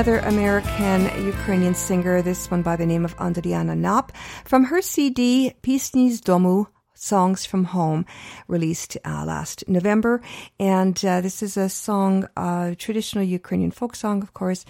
another 0.05 0.27
American 0.27 1.25
Ukrainian 1.25 1.73
singer, 1.73 2.21
this 2.21 2.51
one 2.51 2.61
by 2.61 2.75
the 2.75 2.85
name 2.85 3.05
of 3.05 3.15
Andriana 3.15 3.77
Nap, 3.77 4.11
from 4.43 4.65
her 4.65 4.81
CD 4.81 5.53
Pisni 5.63 6.09
z 6.09 6.21
Domu, 6.21 6.67
Songs 6.93 7.45
from 7.45 7.63
Home, 7.63 8.05
released 8.49 8.97
uh, 9.05 9.23
last 9.25 9.63
November. 9.69 10.19
And 10.59 10.97
uh, 11.05 11.21
this 11.21 11.41
is 11.41 11.55
a 11.55 11.69
song, 11.69 12.27
a 12.35 12.75
traditional 12.77 13.23
Ukrainian 13.23 13.71
folk 13.71 13.95
song, 13.95 14.21
of 14.21 14.33
course, 14.33 14.65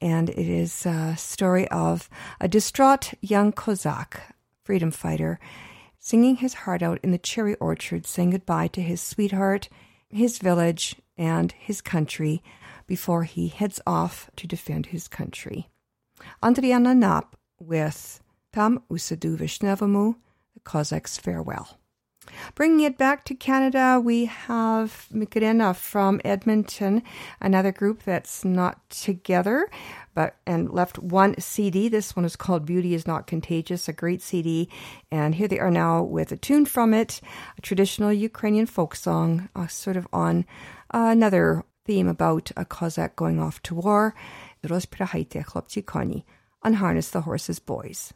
and 0.00 0.30
it 0.30 0.48
is 0.62 0.86
a 0.86 1.16
story 1.16 1.66
of 1.66 2.08
a 2.40 2.46
distraught 2.46 3.12
young 3.20 3.50
Cossack, 3.50 4.36
freedom 4.62 4.92
fighter, 4.92 5.40
singing 5.98 6.36
his 6.36 6.54
heart 6.54 6.82
out 6.84 7.00
in 7.02 7.10
the 7.10 7.18
cherry 7.18 7.56
orchard, 7.56 8.06
saying 8.06 8.30
goodbye 8.30 8.68
to 8.68 8.80
his 8.80 9.00
sweetheart, 9.00 9.68
his 10.10 10.38
village, 10.38 10.94
and 11.18 11.50
his 11.58 11.80
country 11.80 12.40
before 12.86 13.24
he 13.24 13.48
heads 13.48 13.80
off 13.86 14.30
to 14.36 14.46
defend 14.46 14.86
his 14.86 15.08
country. 15.08 15.68
Andriana 16.42 16.96
Nap 16.96 17.36
with 17.58 18.20
Tam 18.52 18.82
Usadu 18.90 19.36
Vishnevamu, 19.36 20.16
the 20.54 20.60
Cossacks' 20.60 21.18
Farewell. 21.18 21.78
Bringing 22.54 22.80
it 22.80 22.98
back 22.98 23.24
to 23.24 23.34
Canada, 23.34 24.00
we 24.02 24.24
have 24.26 25.06
Mikrena 25.12 25.74
from 25.76 26.20
Edmonton, 26.24 27.02
another 27.40 27.72
group 27.72 28.02
that's 28.02 28.44
not 28.44 28.88
together, 28.90 29.68
but 30.14 30.36
and 30.46 30.70
left 30.70 30.98
one 30.98 31.38
CD. 31.38 31.88
This 31.88 32.16
one 32.16 32.24
is 32.24 32.36
called 32.36 32.66
Beauty 32.66 32.94
is 32.94 33.06
Not 33.06 33.26
Contagious, 33.26 33.88
a 33.88 33.92
great 33.92 34.22
CD. 34.22 34.68
And 35.10 35.34
here 35.34 35.48
they 35.48 35.58
are 35.58 35.70
now 35.70 36.02
with 36.02 36.32
a 36.32 36.36
tune 36.36 36.66
from 36.66 36.94
it, 36.94 37.20
a 37.58 37.60
traditional 37.60 38.12
Ukrainian 38.12 38.66
folk 38.66 38.96
song, 38.96 39.48
uh, 39.54 39.66
sort 39.66 39.96
of 39.96 40.08
on 40.12 40.46
another 40.90 41.64
theme 41.86 42.08
about 42.08 42.50
a 42.56 42.64
Cossack 42.64 43.16
going 43.16 43.38
off 43.40 43.62
to 43.62 43.74
war. 43.74 44.14
Rozprahajte, 44.64 45.44
chlopci 45.44 45.84
koni, 45.84 46.24
unharness 46.64 47.10
the 47.10 47.22
horses, 47.22 47.60
boys. 47.60 48.12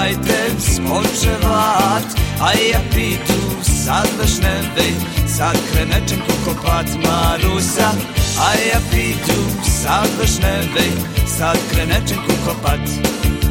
лягайте 0.00 0.60
спочивать, 0.60 2.16
а 2.40 2.54
я 2.54 2.80
піду 2.94 3.60
в 3.62 3.66
сад 3.66 4.08
вишневий, 4.18 4.96
сад 5.28 5.56
криниченьку 5.72 6.32
копать 6.44 6.94
Маруся, 7.04 7.90
а 8.38 8.54
я 8.56 8.80
піду 8.90 9.40
в 9.62 9.68
сад 9.68 10.08
вишневий, 10.18 10.92
сад 11.26 11.58
криниченьку 11.70 12.32
копать. 12.46 12.90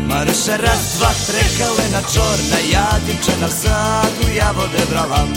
Маруся, 0.09 0.57
раз, 0.57 0.97
два, 0.97 1.11
три, 1.27 1.41
калина 1.57 2.01
чорна, 2.13 2.59
я 2.69 2.88
дівчина 3.05 3.47
в 3.47 3.51
саду, 3.51 4.33
я 4.36 4.51
води 4.51 4.86
брала. 4.91 5.27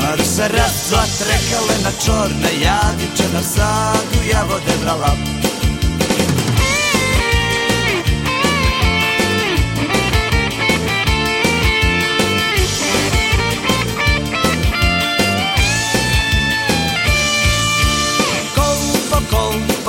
Маруся, 0.00 0.48
раз, 0.48 0.88
два, 0.88 1.04
три, 1.18 1.38
калина 1.50 1.92
чорна, 2.06 2.48
я 2.60 2.80
дівчина 3.00 3.40
в 3.40 3.44
саду, 3.44 4.24
я 4.28 4.44
води 4.44 4.72
брала. 4.82 5.16
Ковпав, 5.16 5.49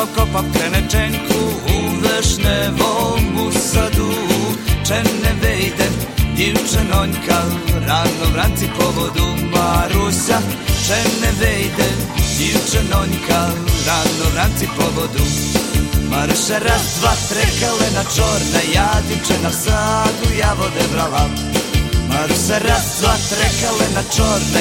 ковпав, 0.01 0.07
копав 0.15 0.45
криниченьку 0.53 1.39
у 1.67 1.89
вишневому 2.01 3.51
саду, 3.51 4.11
чи 4.87 4.93
не 4.93 5.31
вийде 5.41 5.85
дівчинонька 6.35 7.43
рано 7.87 8.31
вранці 8.33 8.69
по 8.77 8.85
воду 8.85 9.37
Маруся, 9.53 10.39
чи 10.87 11.09
не 11.21 11.31
вийде 11.39 11.85
дівчинонька 12.37 13.49
рано 13.87 14.25
вранці 14.33 14.69
по 14.77 14.83
воду. 14.83 15.23
Маруся, 16.11 16.59
раз, 16.59 16.99
два, 16.99 17.13
три, 17.29 17.43
калина 17.59 18.03
чорна, 18.15 18.61
я 18.73 18.89
дівчина 19.09 19.49
в 19.49 19.53
саду, 19.53 20.35
я 20.37 20.53
води 20.53 20.87
брала. 20.93 21.29
Маруся, 22.09 22.59
раз, 22.59 22.99
два, 22.99 23.15
три, 23.29 23.49
калина 23.61 24.03
чорна, 24.15 24.59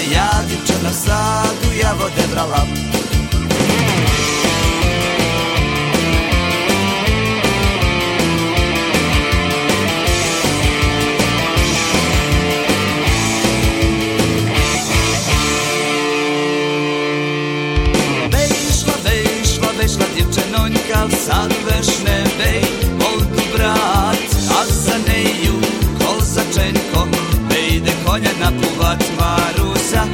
дівчинонька 21.00 21.06
в 21.06 21.26
сад 21.26 21.52
вишневий, 21.64 22.64
молоду 23.00 23.42
брат, 23.54 24.18
а 24.50 24.64
за 24.64 24.98
нею 25.10 25.54
козаченько, 25.98 27.08
вийде 27.50 27.92
коня 28.06 28.30
напувать 28.40 29.04
Маруся, 29.18 30.04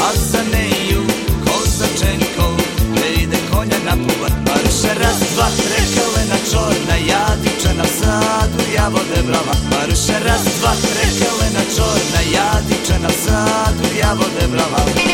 а 0.00 0.16
за 0.16 0.38
нею 0.42 1.02
козаченько, 1.44 2.44
вийде 2.90 3.36
коня 3.50 3.76
напувать 3.84 4.32
Маруся, 4.46 4.94
раз, 5.00 5.18
два, 5.34 5.48
три, 5.56 5.84
калина 5.94 6.38
чорна, 6.50 6.96
я 7.06 7.36
дівчина 7.42 7.84
в 7.84 8.04
саду, 8.04 8.62
я 8.74 8.88
води 8.88 9.22
брала. 9.22 9.54
Маруся, 9.70 10.14
раз, 10.26 10.44
два, 10.60 10.74
три, 10.74 11.10
калина 11.18 11.64
чорна, 11.76 12.20
я 12.32 12.60
дівчина 12.68 13.08
в 13.08 13.26
саду, 13.26 13.88
я 13.98 14.14
води 14.14 14.46
брала. 14.46 14.82
Просе, 14.94 15.05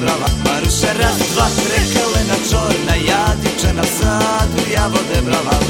брала. 0.00 0.28
Маруся, 0.44 0.88
раз, 0.98 1.16
два, 1.34 1.48
три, 1.56 1.82
калина 1.94 2.36
чорна, 2.50 2.96
я 2.96 3.34
дівчина 3.42 3.82
в 3.82 5.69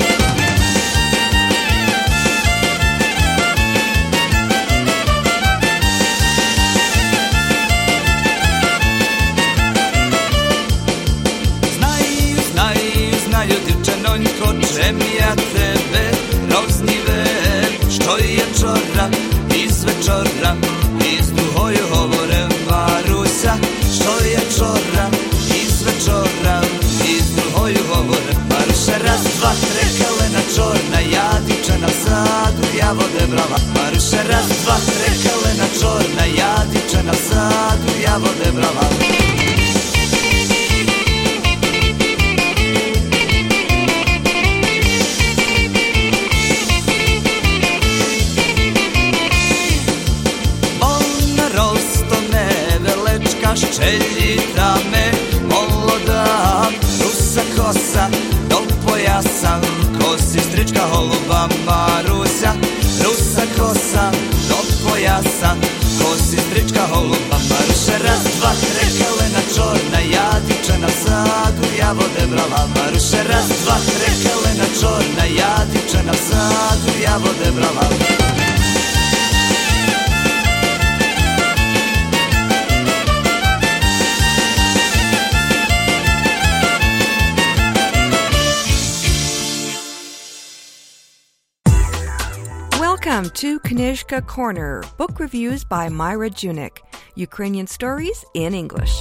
Corner, 94.31 94.81
book 94.95 95.19
reviews 95.19 95.65
by 95.65 95.89
Myra 95.89 96.29
Junyk, 96.29 96.77
Ukrainian 97.15 97.67
stories 97.67 98.23
in 98.33 98.53
English. 98.53 98.95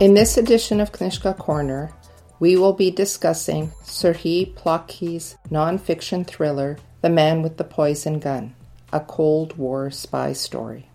In 0.00 0.14
this 0.14 0.38
edition 0.38 0.80
of 0.80 0.92
Knyzhka 0.92 1.36
Corner, 1.36 1.92
we 2.40 2.56
will 2.56 2.72
be 2.72 2.90
discussing 2.90 3.70
Serhii 3.84 4.54
Plokhy's 4.54 5.36
nonfiction 5.50 6.26
thriller, 6.26 6.78
The 7.02 7.10
Man 7.10 7.42
with 7.42 7.58
the 7.58 7.64
Poison 7.64 8.18
Gun, 8.18 8.54
a 8.90 9.00
Cold 9.00 9.58
War 9.58 9.90
spy 9.90 10.32
story. 10.32 10.88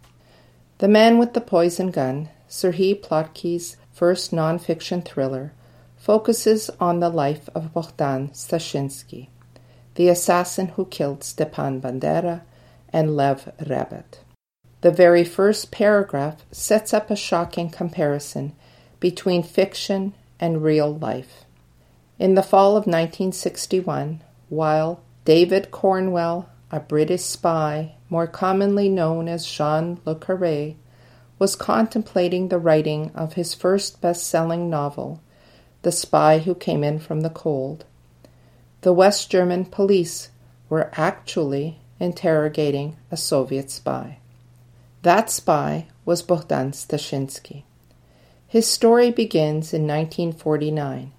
The 0.80 0.88
Man 0.88 1.20
with 1.20 1.36
the 1.36 1.42
Poison 1.54 1.92
Gun, 1.92 2.30
Serhii 2.50 3.00
Plokhy's 3.00 3.78
first 3.94 4.32
nonfiction 4.32 5.06
thriller, 5.06 5.54
focuses 5.98 6.72
on 6.80 7.00
the 7.00 7.10
life 7.10 7.48
of 7.54 7.76
Bogdan 7.76 8.30
Stashinsky, 8.30 9.28
the 9.98 10.10
assassin 10.10 10.68
who 10.70 10.86
killed 10.86 11.24
Stepan 11.24 11.82
Bandera 11.82 12.42
and 12.94 13.16
Lev 13.16 13.52
Rebet. 13.60 14.20
The 14.82 14.92
very 14.92 15.24
first 15.24 15.72
paragraph 15.72 16.46
sets 16.52 16.94
up 16.94 17.10
a 17.10 17.16
shocking 17.16 17.72
comparison 17.72 18.54
between 19.00 19.42
fiction 19.42 20.14
and 20.40 20.64
real 20.64 20.96
life. 20.96 21.46
In 22.20 22.36
the 22.36 22.44
fall 22.44 22.78
of 22.78 22.86
1961, 22.86 24.22
while 24.50 25.02
David 25.26 25.72
Cornwell, 25.72 26.48
a 26.72 26.80
British 26.80 27.24
spy, 27.24 27.96
more 28.08 28.28
commonly 28.28 28.90
known 28.90 29.28
as 29.28 29.48
Jean 29.48 30.00
Le 30.06 30.14
Carré, 30.14 30.76
was 31.40 31.56
contemplating 31.56 32.50
the 32.50 32.60
writing 32.60 33.10
of 33.16 33.34
his 33.34 33.56
first 33.56 34.00
best 34.00 34.28
selling 34.28 34.70
novel, 34.70 35.22
The 35.82 35.92
Spy 35.92 36.38
Who 36.38 36.54
Came 36.54 36.84
In 36.84 37.00
From 37.00 37.22
the 37.22 37.32
Cold, 37.32 37.86
the 38.82 38.94
West 38.94 39.30
German 39.30 39.66
police 39.66 40.30
were 40.70 40.92
actually 40.94 41.80
interrogating 42.00 42.96
a 43.12 43.18
Soviet 43.18 43.72
spy. 43.72 44.20
That 45.02 45.30
spy 45.30 45.88
was 46.06 46.22
Bogdan 46.22 46.72
Stashinsky. 46.72 47.64
His 48.48 48.68
story 48.68 49.12
begins 49.12 49.74
in 49.74 49.88
1949 49.88 51.12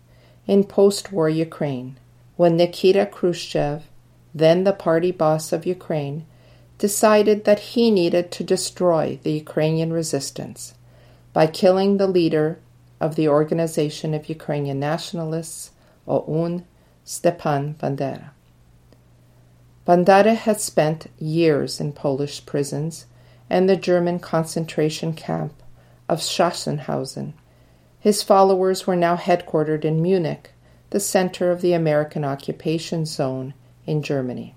in 0.46 0.64
post 0.64 1.12
war 1.12 1.28
Ukraine 1.28 1.98
when 2.36 2.56
Nikita 2.56 3.06
Khrushchev, 3.06 3.82
then 4.34 4.64
the 4.64 4.72
party 4.72 5.10
boss 5.10 5.52
of 5.52 5.66
Ukraine, 5.66 6.24
decided 6.78 7.44
that 7.44 7.58
he 7.58 7.90
needed 7.90 8.30
to 8.30 8.44
destroy 8.44 9.18
the 9.24 9.32
Ukrainian 9.32 9.92
resistance 9.92 10.74
by 11.32 11.48
killing 11.48 11.96
the 11.96 12.06
leader 12.06 12.60
of 13.00 13.16
the 13.16 13.28
Organization 13.28 14.14
of 14.14 14.28
Ukrainian 14.28 14.78
Nationalists, 14.78 15.72
OUN, 16.06 16.64
Stepan 17.08 17.74
Bandera. 17.80 18.32
Bandera 19.86 20.36
had 20.36 20.60
spent 20.60 21.06
years 21.18 21.80
in 21.80 21.90
Polish 21.94 22.44
prisons 22.44 23.06
and 23.48 23.66
the 23.66 23.76
German 23.76 24.18
concentration 24.18 25.14
camp 25.14 25.54
of 26.06 26.18
Sachsenhausen. 26.18 27.32
His 27.98 28.22
followers 28.22 28.86
were 28.86 28.94
now 28.94 29.16
headquartered 29.16 29.86
in 29.86 30.02
Munich, 30.02 30.50
the 30.90 31.00
center 31.00 31.50
of 31.50 31.62
the 31.62 31.72
American 31.72 32.26
occupation 32.26 33.06
zone 33.06 33.54
in 33.86 34.02
Germany. 34.02 34.54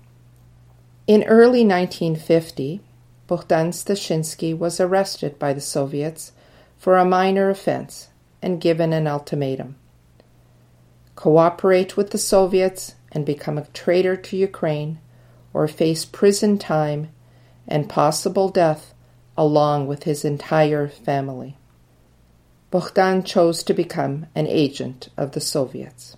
In 1.06 1.24
early 1.24 1.64
1950, 1.64 2.82
Bogdan 3.28 3.70
Stashinsky 3.70 4.52
was 4.54 4.78
arrested 4.78 5.38
by 5.38 5.54
the 5.54 5.62
Soviets 5.62 6.32
for 6.76 6.98
a 6.98 7.04
minor 7.06 7.48
offense 7.48 8.08
and 8.42 8.60
given 8.60 8.92
an 8.92 9.06
ultimatum 9.06 9.76
cooperate 11.22 11.96
with 11.96 12.10
the 12.10 12.18
Soviets 12.18 12.96
and 13.12 13.24
become 13.24 13.56
a 13.56 13.66
traitor 13.66 14.16
to 14.16 14.36
Ukraine, 14.36 14.98
or 15.54 15.68
face 15.68 16.04
prison 16.04 16.58
time 16.58 17.10
and 17.68 17.88
possible 17.88 18.48
death 18.48 18.92
along 19.38 19.86
with 19.86 20.02
his 20.02 20.24
entire 20.24 20.88
family. 20.88 21.56
Bogdan 22.72 23.22
chose 23.22 23.62
to 23.62 23.72
become 23.72 24.26
an 24.34 24.48
agent 24.48 25.10
of 25.16 25.30
the 25.30 25.40
Soviets. 25.40 26.16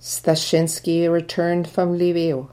Stashinsky 0.00 1.10
returned 1.10 1.68
from 1.68 1.98
Lviv 1.98 2.48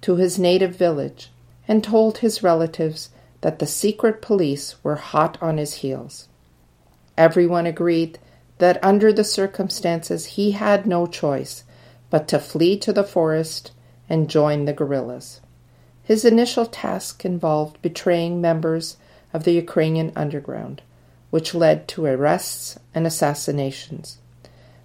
to 0.00 0.16
his 0.16 0.40
native 0.40 0.74
village 0.74 1.30
and 1.68 1.84
told 1.84 2.18
his 2.18 2.42
relatives 2.42 3.10
that 3.42 3.60
the 3.60 3.66
secret 3.68 4.20
police 4.20 4.74
were 4.82 4.96
hot 4.96 5.38
on 5.40 5.56
his 5.56 5.74
heels. 5.74 6.26
Everyone 7.16 7.64
agreed 7.64 8.18
that 8.58 8.82
under 8.82 9.12
the 9.12 9.24
circumstances 9.24 10.26
he 10.26 10.52
had 10.52 10.86
no 10.86 11.06
choice 11.06 11.64
but 12.10 12.28
to 12.28 12.38
flee 12.38 12.78
to 12.78 12.92
the 12.92 13.04
forest 13.04 13.72
and 14.08 14.30
join 14.30 14.64
the 14.64 14.72
guerrillas. 14.72 15.40
His 16.02 16.24
initial 16.24 16.66
task 16.66 17.24
involved 17.24 17.82
betraying 17.82 18.40
members 18.40 18.96
of 19.32 19.44
the 19.44 19.52
Ukrainian 19.52 20.12
underground, 20.14 20.82
which 21.30 21.54
led 21.54 21.88
to 21.88 22.06
arrests 22.06 22.78
and 22.94 23.06
assassinations. 23.06 24.18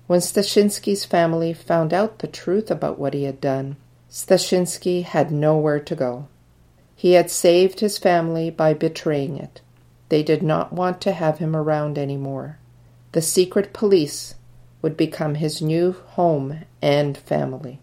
When 0.07 0.19
Stashinsky's 0.19 1.05
family 1.05 1.53
found 1.53 1.93
out 1.93 2.19
the 2.19 2.27
truth 2.27 2.71
about 2.71 2.99
what 2.99 3.13
he 3.13 3.23
had 3.23 3.39
done, 3.39 3.77
Stashinsky 4.09 5.03
had 5.03 5.31
nowhere 5.31 5.79
to 5.79 5.95
go. 5.95 6.27
He 6.95 7.13
had 7.13 7.31
saved 7.31 7.79
his 7.79 7.97
family 7.97 8.49
by 8.49 8.73
betraying 8.73 9.37
it. 9.37 9.61
They 10.09 10.23
did 10.23 10.43
not 10.43 10.73
want 10.73 10.99
to 11.01 11.13
have 11.13 11.37
him 11.37 11.55
around 11.55 11.97
anymore. 11.97 12.57
The 13.13 13.21
secret 13.21 13.73
police 13.73 14.35
would 14.81 14.95
become 14.95 15.35
his 15.35 15.61
new 15.61 15.91
home 15.91 16.61
and 16.81 17.17
family. 17.17 17.79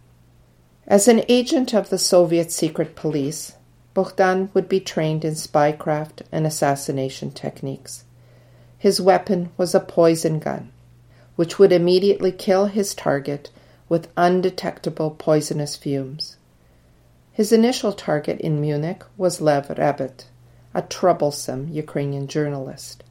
As 0.87 1.07
an 1.07 1.22
agent 1.29 1.74
of 1.74 1.91
the 1.91 1.99
Soviet 1.99 2.51
secret 2.51 2.97
police, 2.97 3.53
Bogdan 3.93 4.51
would 4.55 4.68
be 4.68 4.81
trained 4.81 5.24
in 5.24 5.35
spycraft 5.35 6.22
and 6.33 6.47
assassination 6.47 7.31
techniques. 7.31 8.05
His 8.79 9.01
weapon 9.01 9.51
was 9.57 9.74
a 9.74 9.81
poison 9.81 10.39
gun, 10.39 10.72
which 11.37 11.59
would 11.59 11.72
immediately 11.72 12.33
kill 12.33 12.66
his 12.66 12.95
target 12.95 13.51
with 13.89 14.09
undetectable 14.16 15.11
poisonous 15.11 15.76
fumes. 15.76 16.37
His 17.33 17.53
initial 17.53 17.93
target 17.93 18.41
in 18.41 18.61
Munich 18.61 19.05
was 19.16 19.41
Lev 19.41 19.68
Rebet, 19.68 20.24
a 20.74 20.83
troublesome 20.83 21.68
Ukrainian 21.68 22.29
journalist. 22.29 23.05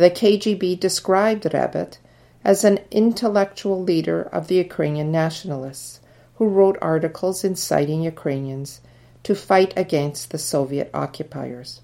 The 0.00 0.10
KGB 0.10 0.80
described 0.80 1.44
Rebet 1.44 1.98
as 2.42 2.64
an 2.64 2.78
intellectual 2.90 3.82
leader 3.82 4.22
of 4.22 4.46
the 4.46 4.54
Ukrainian 4.54 5.12
nationalists 5.12 6.00
who 6.36 6.48
wrote 6.48 6.78
articles 6.80 7.44
inciting 7.44 8.02
Ukrainians 8.02 8.80
to 9.24 9.34
fight 9.34 9.74
against 9.76 10.30
the 10.30 10.38
Soviet 10.38 10.88
occupiers. 10.94 11.82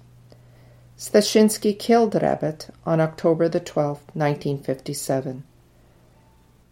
Stashinsky 0.97 1.77
killed 1.77 2.15
Rebet 2.15 2.71
on 2.87 2.99
October 2.99 3.47
the 3.47 3.59
12th, 3.59 4.09
1957. 4.15 5.43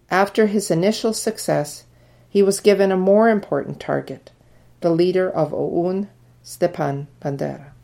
After 0.10 0.48
his 0.48 0.72
initial 0.72 1.14
success, 1.14 1.84
he 2.28 2.42
was 2.42 2.60
given 2.60 2.92
a 2.92 2.98
more 2.98 3.30
important 3.30 3.80
target, 3.80 4.32
the 4.82 4.90
leader 4.90 5.30
of 5.30 5.54
OUN, 5.54 6.10
Stepan 6.42 7.06
Bandera. 7.22 7.75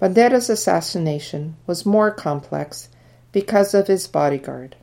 Bandera's 0.00 0.48
assassination 0.48 1.56
was 1.66 1.84
more 1.84 2.10
complex 2.10 2.88
because 3.32 3.74
of 3.74 3.88
his 3.88 4.06
bodyguard, 4.06 4.76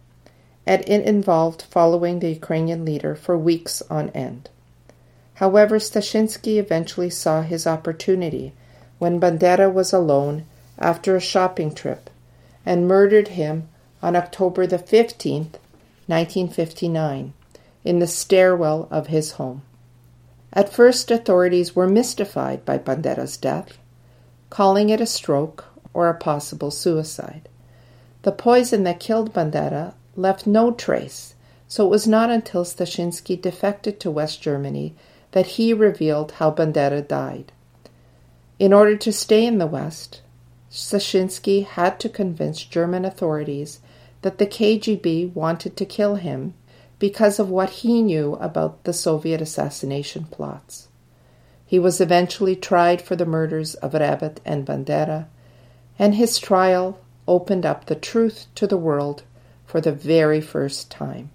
and 0.66 0.82
it 0.89 1.05
involved 1.05 1.61
following 1.61 2.20
the 2.20 2.30
Ukrainian 2.30 2.84
leader 2.84 3.16
for 3.16 3.38
weeks 3.38 3.82
on 3.89 4.09
end. 4.09 4.49
However, 5.36 5.80
Stashinsky 5.80 6.57
eventually 6.57 7.09
saw 7.09 7.41
his 7.41 7.66
opportunity 7.66 8.53
when 8.99 9.20
Bandera 9.20 9.72
was 9.72 9.93
alone 9.93 10.45
after 10.78 11.16
a 11.16 11.22
shopping 11.22 11.74
trip 11.74 12.09
and 12.66 12.88
murdered 12.88 13.30
him 13.30 13.70
on 14.01 14.16
October 14.16 14.68
the 14.68 14.78
15th, 14.78 15.55
1959, 16.07 17.34
in 17.84 17.99
the 17.99 18.07
stairwell 18.07 18.88
of 18.91 19.07
his 19.07 19.32
home. 19.32 19.61
At 20.51 20.72
first, 20.72 21.11
authorities 21.11 21.76
were 21.76 21.88
mystified 21.88 22.66
by 22.66 22.78
Bandera's 22.78 23.38
death, 23.38 23.78
calling 24.50 24.89
it 24.89 25.02
a 25.02 25.06
stroke 25.06 25.66
or 25.93 26.08
a 26.08 26.14
possible 26.14 26.72
suicide. 26.72 27.48
The 28.24 28.32
poison 28.32 28.84
that 28.84 29.00
killed 29.00 29.34
Bandera 29.34 29.93
left 30.16 30.48
no 30.48 30.72
trace, 30.72 31.36
so 31.68 31.86
it 31.86 31.89
was 31.89 32.08
not 32.08 32.30
until 32.30 32.64
Stashinsky 32.64 33.41
defected 33.41 34.00
to 34.00 34.12
West 34.12 34.41
Germany 34.41 34.93
that 35.32 35.46
he 35.46 35.74
revealed 35.74 36.34
how 36.34 36.52
Bandera 36.52 37.06
died. 37.06 37.52
In 38.58 38.72
order 38.72 38.96
to 38.98 39.12
stay 39.12 39.46
in 39.46 39.58
the 39.58 39.68
West, 39.68 40.22
Stashinsky 40.72 41.66
had 41.66 42.00
to 42.00 42.10
convince 42.10 42.64
German 42.64 43.06
authorities 43.06 43.80
that 44.22 44.38
the 44.38 44.48
KGB 44.48 45.34
wanted 45.34 45.78
to 45.78 45.86
kill 45.86 46.16
him 46.16 46.54
because 47.00 47.39
of 47.39 47.50
what 47.50 47.70
he 47.70 48.02
knew 48.02 48.34
about 48.36 48.84
the 48.84 48.93
Soviet 48.93 49.41
assassination 49.41 50.26
plots. 50.26 50.88
He 51.66 51.80
was 51.80 51.99
eventually 51.99 52.55
tried 52.55 53.01
for 53.01 53.16
the 53.16 53.26
murders 53.26 53.74
of 53.76 53.93
Rebet 53.93 54.38
and 54.45 54.66
Bandera, 54.66 55.26
and 55.97 56.16
his 56.16 56.38
trial 56.38 56.99
opened 57.28 57.66
up 57.66 57.86
the 57.86 57.95
truth 57.95 58.47
to 58.55 58.68
the 58.68 58.78
world 58.78 59.24
for 59.66 59.82
the 59.82 59.91
very 59.91 60.41
first 60.41 60.91
time. 60.91 61.32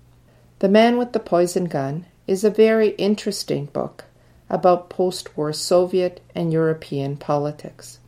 The 0.60 0.68
Man 0.68 0.98
with 0.98 1.12
the 1.12 1.20
Poison 1.20 1.64
Gun 1.64 2.06
is 2.26 2.44
a 2.44 2.50
very 2.50 2.90
interesting 2.90 3.66
book 3.66 4.04
about 4.48 4.88
post 4.88 5.36
war 5.36 5.52
Soviet 5.52 6.20
and 6.34 6.52
European 6.52 7.16
politics. 7.16 7.98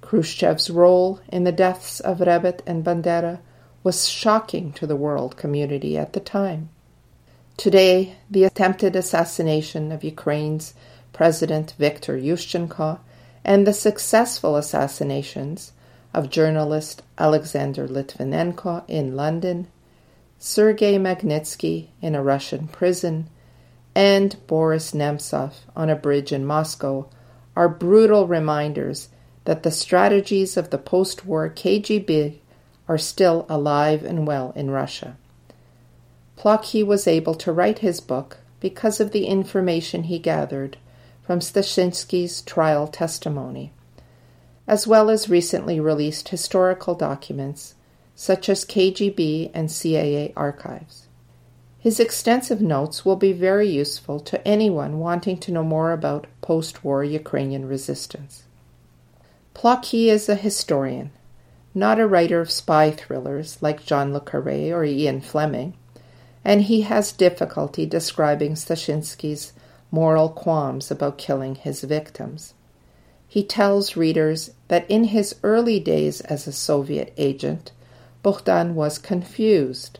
Khrushchev's 0.00 0.70
role 0.70 1.20
in 1.28 1.44
the 1.44 1.52
deaths 1.52 2.00
of 2.00 2.18
Rebet 2.18 2.62
and 2.66 2.84
Bandera 2.84 3.38
was 3.84 4.08
shocking 4.08 4.72
to 4.72 4.86
the 4.86 4.96
world 4.96 5.36
community 5.36 5.96
at 5.96 6.14
the 6.14 6.20
time. 6.20 6.68
Today, 7.56 8.16
the 8.30 8.44
attempted 8.44 8.96
assassination 8.96 9.92
of 9.92 10.02
Ukraine's 10.02 10.74
President 11.20 11.74
Viktor 11.78 12.16
Yushchenko 12.16 12.98
and 13.44 13.66
the 13.66 13.74
successful 13.74 14.56
assassinations 14.56 15.72
of 16.14 16.30
journalist 16.30 17.02
Alexander 17.18 17.86
Litvinenko 17.86 18.84
in 18.88 19.14
London, 19.14 19.66
Sergei 20.38 20.96
Magnitsky 20.96 21.88
in 22.00 22.14
a 22.14 22.22
Russian 22.22 22.68
prison, 22.68 23.28
and 23.94 24.34
Boris 24.46 24.92
Nemtsov 24.92 25.56
on 25.76 25.90
a 25.90 25.94
bridge 25.94 26.32
in 26.32 26.46
Moscow 26.46 27.06
are 27.54 27.68
brutal 27.68 28.26
reminders 28.26 29.10
that 29.44 29.62
the 29.62 29.70
strategies 29.70 30.56
of 30.56 30.70
the 30.70 30.78
post 30.78 31.26
war 31.26 31.50
KGB 31.50 32.38
are 32.88 32.96
still 32.96 33.44
alive 33.50 34.06
and 34.06 34.26
well 34.26 34.54
in 34.56 34.70
Russia. 34.70 35.18
Plokhy 36.38 36.82
was 36.82 37.06
able 37.06 37.34
to 37.34 37.52
write 37.52 37.80
his 37.80 38.00
book 38.00 38.38
because 38.58 39.00
of 39.00 39.12
the 39.12 39.26
information 39.26 40.04
he 40.04 40.18
gathered 40.18 40.78
from 41.30 41.38
Stashinsky's 41.38 42.42
trial 42.42 42.88
testimony, 42.88 43.70
as 44.66 44.84
well 44.84 45.08
as 45.08 45.28
recently 45.28 45.78
released 45.78 46.30
historical 46.30 46.96
documents 46.96 47.76
such 48.16 48.48
as 48.48 48.64
KGB 48.64 49.52
and 49.54 49.70
CIA 49.70 50.32
archives. 50.36 51.06
His 51.78 52.00
extensive 52.00 52.60
notes 52.60 53.04
will 53.04 53.14
be 53.14 53.32
very 53.32 53.68
useful 53.68 54.18
to 54.18 54.44
anyone 54.44 54.98
wanting 54.98 55.38
to 55.38 55.52
know 55.52 55.62
more 55.62 55.92
about 55.92 56.26
post 56.42 56.82
war 56.82 57.04
Ukrainian 57.04 57.68
resistance. 57.68 58.42
Plokhy 59.54 60.06
is 60.06 60.28
a 60.28 60.34
historian, 60.34 61.12
not 61.76 62.00
a 62.00 62.08
writer 62.08 62.40
of 62.40 62.50
spy 62.50 62.90
thrillers 62.90 63.56
like 63.62 63.86
John 63.86 64.12
Le 64.12 64.20
Carre 64.20 64.72
or 64.72 64.82
Ian 64.82 65.20
Fleming, 65.20 65.74
and 66.44 66.62
he 66.62 66.80
has 66.80 67.12
difficulty 67.12 67.86
describing 67.86 68.54
Stashinsky's 68.54 69.52
moral 69.90 70.28
qualms 70.28 70.90
about 70.90 71.18
killing 71.18 71.54
his 71.54 71.82
victims. 71.82 72.54
He 73.26 73.44
tells 73.44 73.96
readers 73.96 74.50
that 74.68 74.90
in 74.90 75.04
his 75.04 75.36
early 75.42 75.78
days 75.78 76.20
as 76.22 76.46
a 76.46 76.52
Soviet 76.52 77.12
agent, 77.16 77.72
Bogdan 78.22 78.74
was 78.74 78.98
confused 78.98 79.98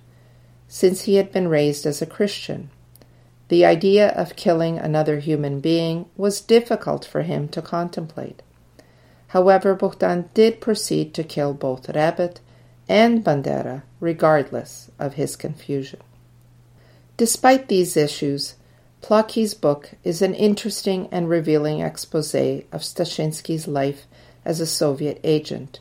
since 0.68 1.02
he 1.02 1.14
had 1.14 1.32
been 1.32 1.48
raised 1.48 1.86
as 1.86 2.00
a 2.00 2.06
Christian. 2.06 2.70
The 3.48 3.64
idea 3.64 4.10
of 4.10 4.36
killing 4.36 4.78
another 4.78 5.18
human 5.18 5.60
being 5.60 6.06
was 6.16 6.40
difficult 6.40 7.04
for 7.04 7.22
him 7.22 7.48
to 7.48 7.62
contemplate. 7.62 8.42
However, 9.28 9.74
Bogdan 9.74 10.30
did 10.34 10.60
proceed 10.60 11.14
to 11.14 11.24
kill 11.24 11.54
both 11.54 11.86
Rebet 11.86 12.38
and 12.88 13.24
Bandera, 13.24 13.82
regardless 14.00 14.90
of 14.98 15.14
his 15.14 15.36
confusion. 15.36 16.00
Despite 17.16 17.68
these 17.68 17.96
issues, 17.96 18.54
Plokhy's 19.02 19.54
book 19.54 19.92
is 20.04 20.20
an 20.20 20.34
interesting 20.34 21.08
and 21.10 21.28
revealing 21.28 21.80
expose 21.80 22.34
of 22.34 22.82
Stashinsky's 22.82 23.66
life 23.66 24.06
as 24.44 24.60
a 24.60 24.66
Soviet 24.66 25.18
agent 25.24 25.80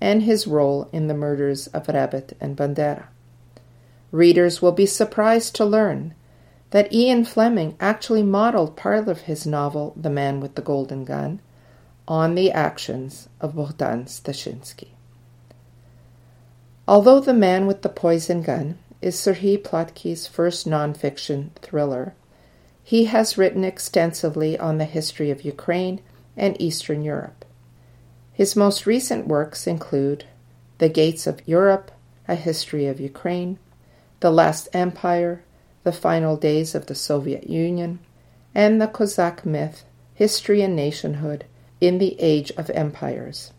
and 0.00 0.22
his 0.22 0.46
role 0.46 0.88
in 0.92 1.08
the 1.08 1.14
murders 1.14 1.66
of 1.68 1.86
Rebet 1.86 2.34
and 2.40 2.56
Bandera. 2.56 3.06
Readers 4.12 4.62
will 4.62 4.72
be 4.72 4.86
surprised 4.86 5.54
to 5.56 5.64
learn 5.64 6.14
that 6.70 6.92
Ian 6.92 7.24
Fleming 7.24 7.74
actually 7.80 8.22
modeled 8.22 8.76
part 8.76 9.08
of 9.08 9.22
his 9.22 9.46
novel, 9.46 9.94
The 9.96 10.10
Man 10.10 10.40
with 10.40 10.54
the 10.54 10.62
Golden 10.62 11.04
Gun, 11.04 11.40
on 12.06 12.34
the 12.34 12.52
actions 12.52 13.28
of 13.40 13.56
Bogdan 13.56 14.04
Stashinsky. 14.04 14.88
Although 16.86 17.20
The 17.20 17.34
Man 17.34 17.66
with 17.66 17.82
the 17.82 17.88
Poison 17.88 18.42
Gun 18.42 18.78
is 19.00 19.16
Serhii 19.16 19.62
Plokhy's 19.62 20.26
first 20.26 20.66
nonfiction 20.66 21.50
thriller, 21.62 22.14
he 22.88 23.04
has 23.04 23.36
written 23.36 23.64
extensively 23.64 24.58
on 24.58 24.78
the 24.78 24.86
history 24.86 25.30
of 25.30 25.42
Ukraine 25.42 26.00
and 26.38 26.58
Eastern 26.58 27.02
Europe. 27.02 27.44
His 28.32 28.56
most 28.56 28.86
recent 28.86 29.26
works 29.26 29.66
include 29.66 30.24
The 30.78 30.88
Gates 30.88 31.26
of 31.26 31.46
Europe, 31.46 31.90
A 32.26 32.34
History 32.34 32.86
of 32.86 32.98
Ukraine, 32.98 33.58
the 34.20 34.30
Last 34.30 34.68
Empire, 34.72 35.42
The 35.82 35.92
Final 35.92 36.38
Days 36.38 36.74
of 36.74 36.86
the 36.86 36.94
Soviet 36.94 37.50
Union, 37.50 37.98
and 38.54 38.80
the 38.80 38.88
Cossack 38.88 39.44
myth, 39.44 39.84
History 40.14 40.62
and 40.62 40.74
Nationhood 40.74 41.44
in 41.82 41.98
the 41.98 42.18
Age 42.18 42.52
of 42.52 42.70
Empires. 42.70 43.52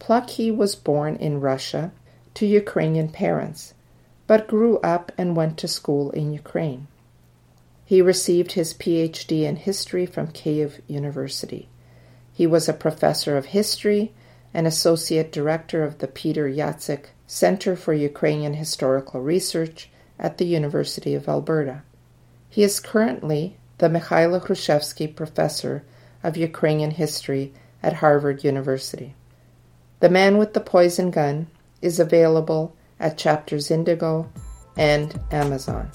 Plokhy 0.00 0.50
was 0.56 0.74
born 0.74 1.16
in 1.16 1.38
Russia 1.38 1.92
to 2.32 2.46
Ukrainian 2.46 3.10
parents, 3.10 3.74
but 4.26 4.48
grew 4.48 4.78
up 4.78 5.12
and 5.18 5.36
went 5.36 5.58
to 5.58 5.68
school 5.68 6.10
in 6.12 6.32
Ukraine. 6.32 6.86
He 7.84 8.00
received 8.00 8.52
his 8.52 8.72
PhD 8.74 9.42
in 9.42 9.56
history 9.56 10.06
from 10.06 10.28
Kiev 10.28 10.80
University. 10.86 11.68
He 12.32 12.46
was 12.46 12.68
a 12.68 12.72
professor 12.72 13.36
of 13.36 13.46
history 13.46 14.12
and 14.54 14.66
associate 14.66 15.30
director 15.30 15.82
of 15.82 15.98
the 15.98 16.08
Peter 16.08 16.48
Jacyk 16.48 17.06
Center 17.26 17.76
for 17.76 17.92
Ukrainian 17.92 18.54
Historical 18.54 19.20
Research 19.20 19.90
at 20.18 20.38
the 20.38 20.46
University 20.46 21.14
of 21.14 21.28
Alberta. 21.28 21.82
He 22.48 22.62
is 22.62 22.80
currently 22.80 23.56
the 23.78 23.88
Mykhailo 23.88 24.40
Hrushevsky 24.40 25.14
Professor 25.14 25.84
of 26.22 26.36
Ukrainian 26.36 26.92
History 26.92 27.52
at 27.82 27.94
Harvard 27.94 28.44
University. 28.44 29.14
The 30.00 30.08
Man 30.08 30.38
with 30.38 30.54
the 30.54 30.60
Poison 30.60 31.10
Gun 31.10 31.48
is 31.82 32.00
available 32.00 32.74
at 32.98 33.18
Chapters 33.18 33.70
Indigo 33.70 34.30
and 34.76 35.20
Amazon. 35.30 35.90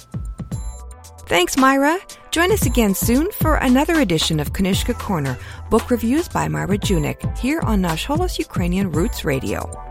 Thanks, 1.29 1.57
Myra. 1.57 1.99
Join 2.31 2.51
us 2.51 2.65
again 2.65 2.95
soon 2.95 3.31
for 3.31 3.57
another 3.57 3.99
edition 3.99 4.39
of 4.39 4.51
Knyzhka 4.51 4.97
Corner, 4.97 5.37
book 5.69 5.91
reviews 5.91 6.27
by 6.27 6.47
Myra 6.47 6.79
Junyk, 6.79 7.37
here 7.37 7.59
on 7.59 7.81
Nash 7.81 8.07
Holos 8.07 8.39
Ukrainian 8.39 8.91
Roots 8.91 9.23
Radio. 9.23 9.88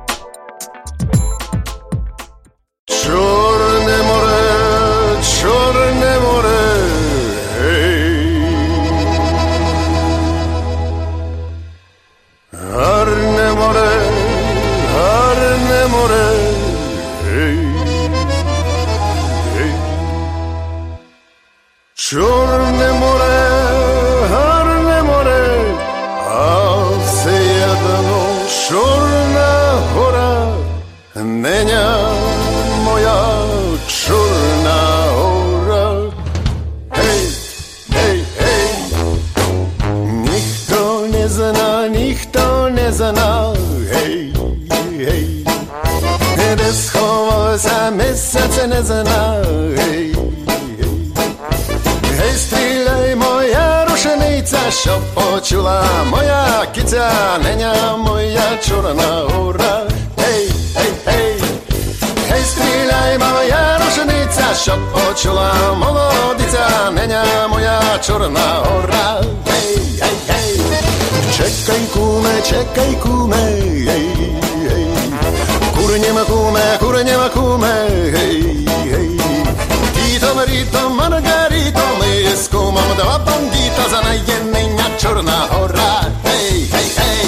brata, 85.78 86.10
hej, 86.24 86.66
hej, 86.72 86.88
hej. 86.98 87.26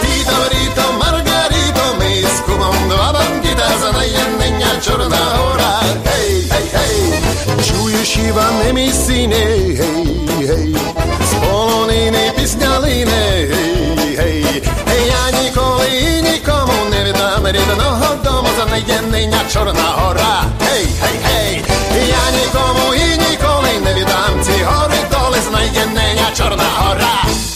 Tito, 0.00 0.36
Brito, 0.48 0.84
Margarito, 0.96 1.84
my 2.00 2.12
s 2.24 2.36
Kubom 2.46 2.76
dva 2.88 3.12
bandita, 3.12 3.68
za 3.80 3.90
najjednenia 3.92 4.72
Čorná 4.80 5.24
hora, 5.36 5.74
hej, 6.08 6.30
hej, 6.48 6.66
hej. 6.72 6.96
Čuješ 7.60 8.10
Ivane, 8.32 8.72
my 8.72 8.88
syne, 8.92 9.44
hej, 9.76 10.04
hej. 10.48 10.66
Z 11.28 11.32
poloniny, 11.44 12.24
pisňaliny, 12.36 13.24
hej, 13.52 14.12
hej. 14.16 14.36
Hej, 14.64 15.02
ja 15.08 15.22
nikoli 15.40 15.92
nikomu 16.24 16.76
nevydám 16.90 17.44
jednoho 17.44 18.10
domu, 18.24 18.50
za 18.56 18.64
najjednenia 18.72 19.40
Čorná 19.52 19.88
hora, 20.00 20.48
hej, 20.64 20.84
hej, 20.88 21.16
hej. 21.20 21.50
Ja 21.94 22.24
nikomu 22.32 22.86
i 22.96 23.06
nikoli 23.16 23.72
nevydám 23.84 24.34
ci 24.44 24.56
hory 24.64 25.00
dole, 25.10 25.40
znajdzie 25.40 25.86
Nenia 25.86 26.30
Czarna 26.34 26.64
Hora. 26.64 27.53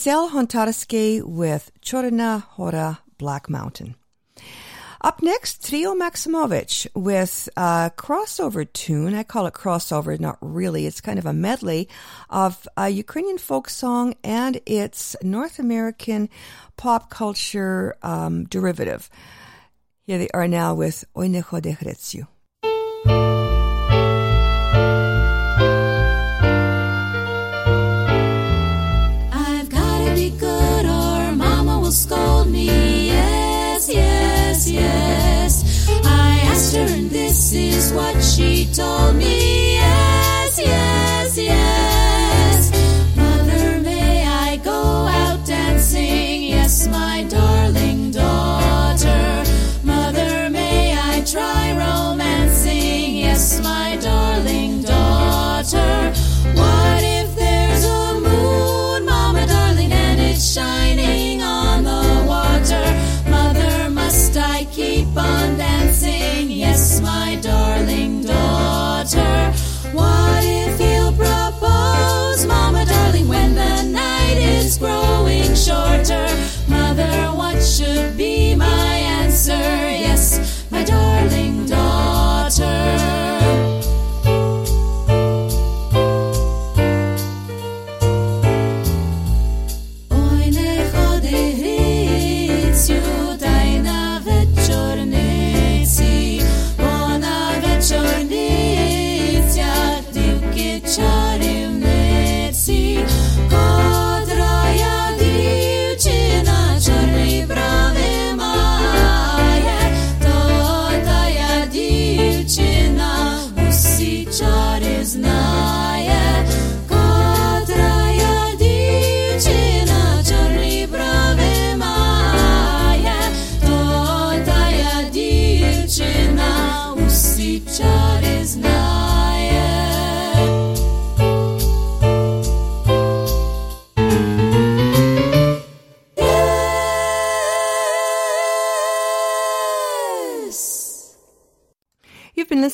Marcel 0.00 0.30
Hontarski 0.30 1.22
with 1.22 1.70
Chorina 1.82 2.42
Hora 2.52 3.00
Black 3.18 3.50
Mountain. 3.50 3.96
Up 5.02 5.22
next, 5.22 5.68
Trio 5.68 5.94
Maximovich 5.94 6.86
with 6.94 7.50
a 7.54 7.92
crossover 7.98 8.66
tune. 8.72 9.12
I 9.12 9.24
call 9.24 9.46
it 9.46 9.52
crossover, 9.52 10.18
not 10.18 10.38
really. 10.40 10.86
It's 10.86 11.02
kind 11.02 11.18
of 11.18 11.26
a 11.26 11.34
medley 11.34 11.86
of 12.30 12.66
a 12.78 12.88
Ukrainian 12.88 13.36
folk 13.36 13.68
song 13.68 14.14
and 14.24 14.58
its 14.64 15.16
North 15.22 15.58
American 15.58 16.30
pop 16.78 17.10
culture 17.10 17.94
um, 18.02 18.44
derivative. 18.44 19.10
Here 20.06 20.16
they 20.16 20.30
are 20.30 20.48
now 20.48 20.72
with 20.72 21.04
Oi 21.14 21.28
Nechodechretsyu. 21.28 22.26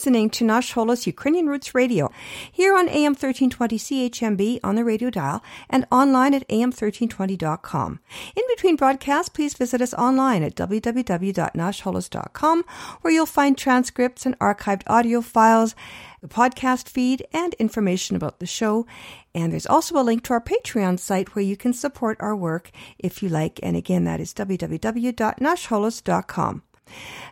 Listening 0.06 0.30
to 0.30 0.44
Nash 0.44 0.74
Holos 0.74 1.04
Ukrainian 1.04 1.48
Roots 1.48 1.74
Radio 1.74 2.12
here 2.52 2.76
on 2.76 2.88
AM 2.88 3.14
1320 3.14 3.76
CHMB 3.76 4.60
on 4.62 4.76
the 4.76 4.84
radio 4.84 5.10
dial 5.10 5.42
and 5.68 5.84
online 5.90 6.32
at 6.32 6.46
am1320.com. 6.46 7.98
In 8.36 8.44
between 8.54 8.76
broadcasts, 8.76 9.28
please 9.28 9.54
visit 9.54 9.82
us 9.82 9.92
online 9.94 10.44
at 10.44 10.54
www.nashholos.com 10.54 12.64
where 13.00 13.12
you'll 13.12 13.26
find 13.26 13.58
transcripts 13.58 14.24
and 14.24 14.38
archived 14.38 14.82
audio 14.86 15.20
files, 15.20 15.74
the 16.20 16.28
podcast 16.28 16.88
feed, 16.88 17.26
and 17.32 17.54
information 17.54 18.14
about 18.14 18.38
the 18.38 18.46
show. 18.46 18.86
And 19.34 19.52
there's 19.52 19.66
also 19.66 19.98
a 19.98 20.06
link 20.06 20.22
to 20.24 20.34
our 20.34 20.40
Patreon 20.40 21.00
site 21.00 21.34
where 21.34 21.44
you 21.44 21.56
can 21.56 21.72
support 21.72 22.16
our 22.20 22.36
work 22.36 22.70
if 22.96 23.24
you 23.24 23.28
like. 23.28 23.58
And 23.60 23.76
again, 23.76 24.04
that 24.04 24.20
is 24.20 24.32
www.nashholos.com. 24.32 26.62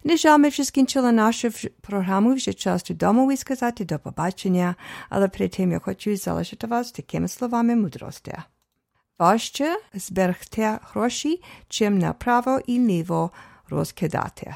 Не 0.04 0.18
жаль, 0.18 0.38
ми 0.38 0.50
вже 0.50 0.64
скінчили 0.64 1.12
нашу 1.12 1.50
програму, 1.82 2.34
вже 2.34 2.54
час 2.54 2.84
додому 2.84 3.32
і 3.32 3.38
сказати 3.38 3.86
до 3.86 4.00
побачення, 4.00 4.76
але 5.10 5.28
перед 5.28 5.52
тим 5.52 5.72
я 5.72 5.80
хочу 5.80 6.16
залишити 6.16 6.68
вас 6.68 6.92
такими 6.92 7.28
словами 7.28 7.76
мудрості. 7.76 8.34
Важче 9.20 9.78
зберегти 9.94 10.78
гроші, 10.94 11.44
чим 11.68 11.98
направо 11.98 12.60
і 12.66 12.80
ліво 12.80 13.32
розкидати. 13.70 14.56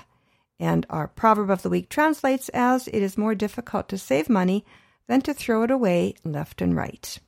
And 0.59 0.87
our 0.87 1.09
proverb 1.21 1.49
of 1.49 1.61
the 1.61 1.69
week 1.69 1.89
translates 1.89 2.49
as, 2.49 2.87
it 2.87 3.01
is 3.03 3.17
more 3.17 3.35
difficult 3.35 3.85
to 3.89 3.97
save 3.97 4.29
money 4.29 4.63
than 5.09 5.21
to 5.21 5.33
throw 5.33 5.63
it 5.65 5.71
away 5.71 6.01
left 6.23 6.61
and 6.61 6.73
right. 6.83 7.19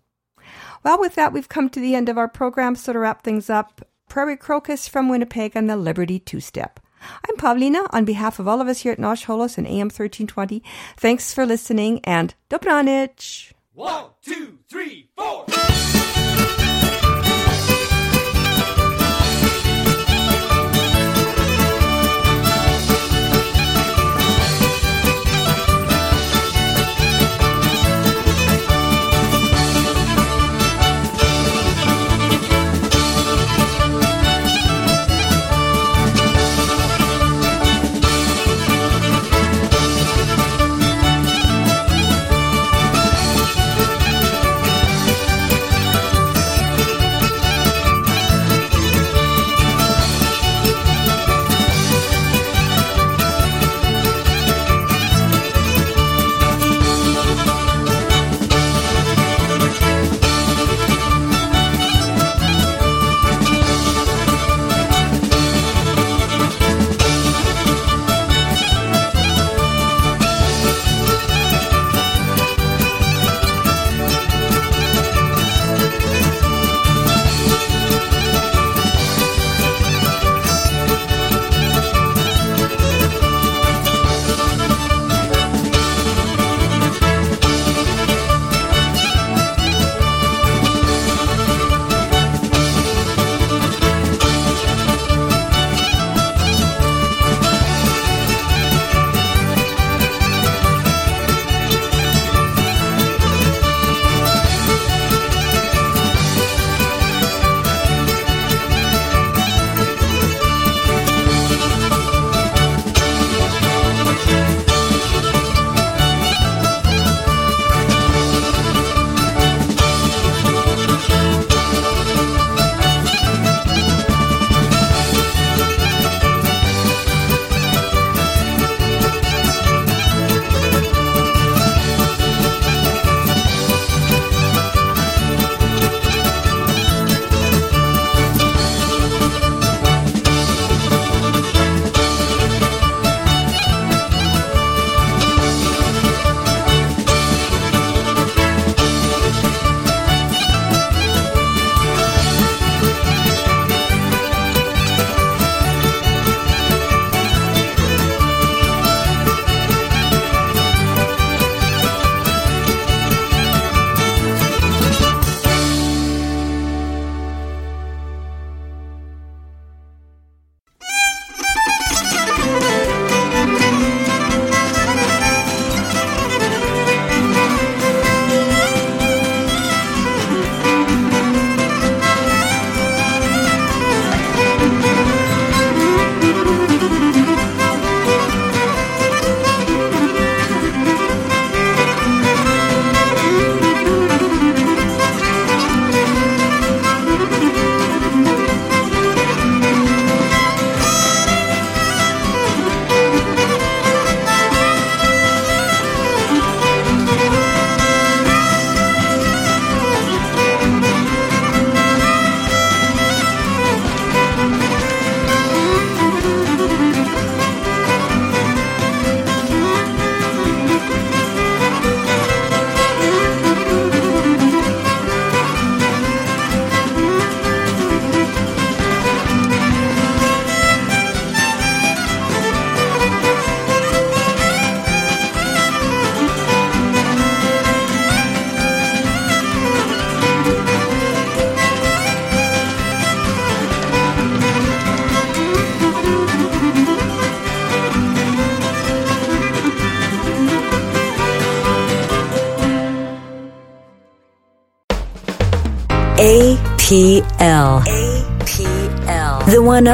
Well, 0.84 1.00
with 1.00 1.16
that, 1.16 1.34
we've 1.34 1.56
come 1.56 1.70
to 1.70 1.80
the 1.80 1.96
end 1.96 2.08
of 2.10 2.18
our 2.18 2.32
program, 2.40 2.76
so 2.76 2.94
to 2.94 3.00
wrap 3.00 3.24
things 3.24 3.50
up, 3.50 3.70
Prairie 4.08 4.38
Crocus 4.38 4.88
from 4.88 5.10
Winnipeg 5.10 5.52
and 5.56 5.70
the 5.70 5.76
Liberty 5.76 6.20
Two 6.20 6.40
Step. 6.40 6.80
I'm 7.01 7.37
Pavlina 7.37 7.87
on 7.91 8.05
behalf 8.05 8.39
of 8.39 8.49
all 8.49 8.61
of 8.61 8.69
us 8.69 8.81
here 8.81 8.93
at 8.93 8.99
Nash 8.99 9.27
Holos 9.27 9.59
and 9.59 9.67
AM 9.67 9.87
1320. 9.89 10.63
Thanks 10.97 11.33
for 11.33 11.47
listening 11.47 12.01
and 12.05 12.35
Dobranich! 12.49 13.53
One, 13.75 14.11
two, 14.23 14.59
three, 14.69 15.09
four. 15.17 15.47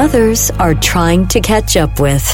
Others 0.07 0.51
are 0.51 0.73
trying 0.73 1.27
to 1.27 1.41
catch 1.41 1.75
up 1.75 1.99
with. 1.99 2.25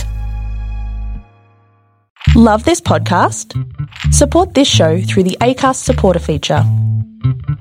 Love 2.36 2.64
this 2.66 2.80
podcast? 2.80 3.48
Support 4.14 4.54
this 4.54 4.68
show 4.68 5.02
through 5.02 5.24
the 5.24 5.38
ACAST 5.42 5.78
supporter 5.78 6.20
feature. 6.20 6.64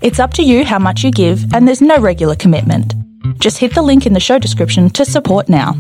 It's 0.03 0.21
up 0.21 0.35
to 0.35 0.43
you 0.43 0.67
how 0.67 0.79
much 0.79 1.03
you 1.03 1.11
give, 1.11 1.55
and 1.55 1.67
there's 1.67 1.81
no 1.81 1.97
regular 1.99 2.37
commitment. 2.37 2.93
Just 3.39 3.57
hit 3.57 3.75
the 3.75 3.81
link 3.81 4.05
in 4.05 4.13
the 4.13 4.21
show 4.21 4.39
description 4.39 4.91
to 4.91 5.07
support 5.07 5.49
now. 5.49 5.73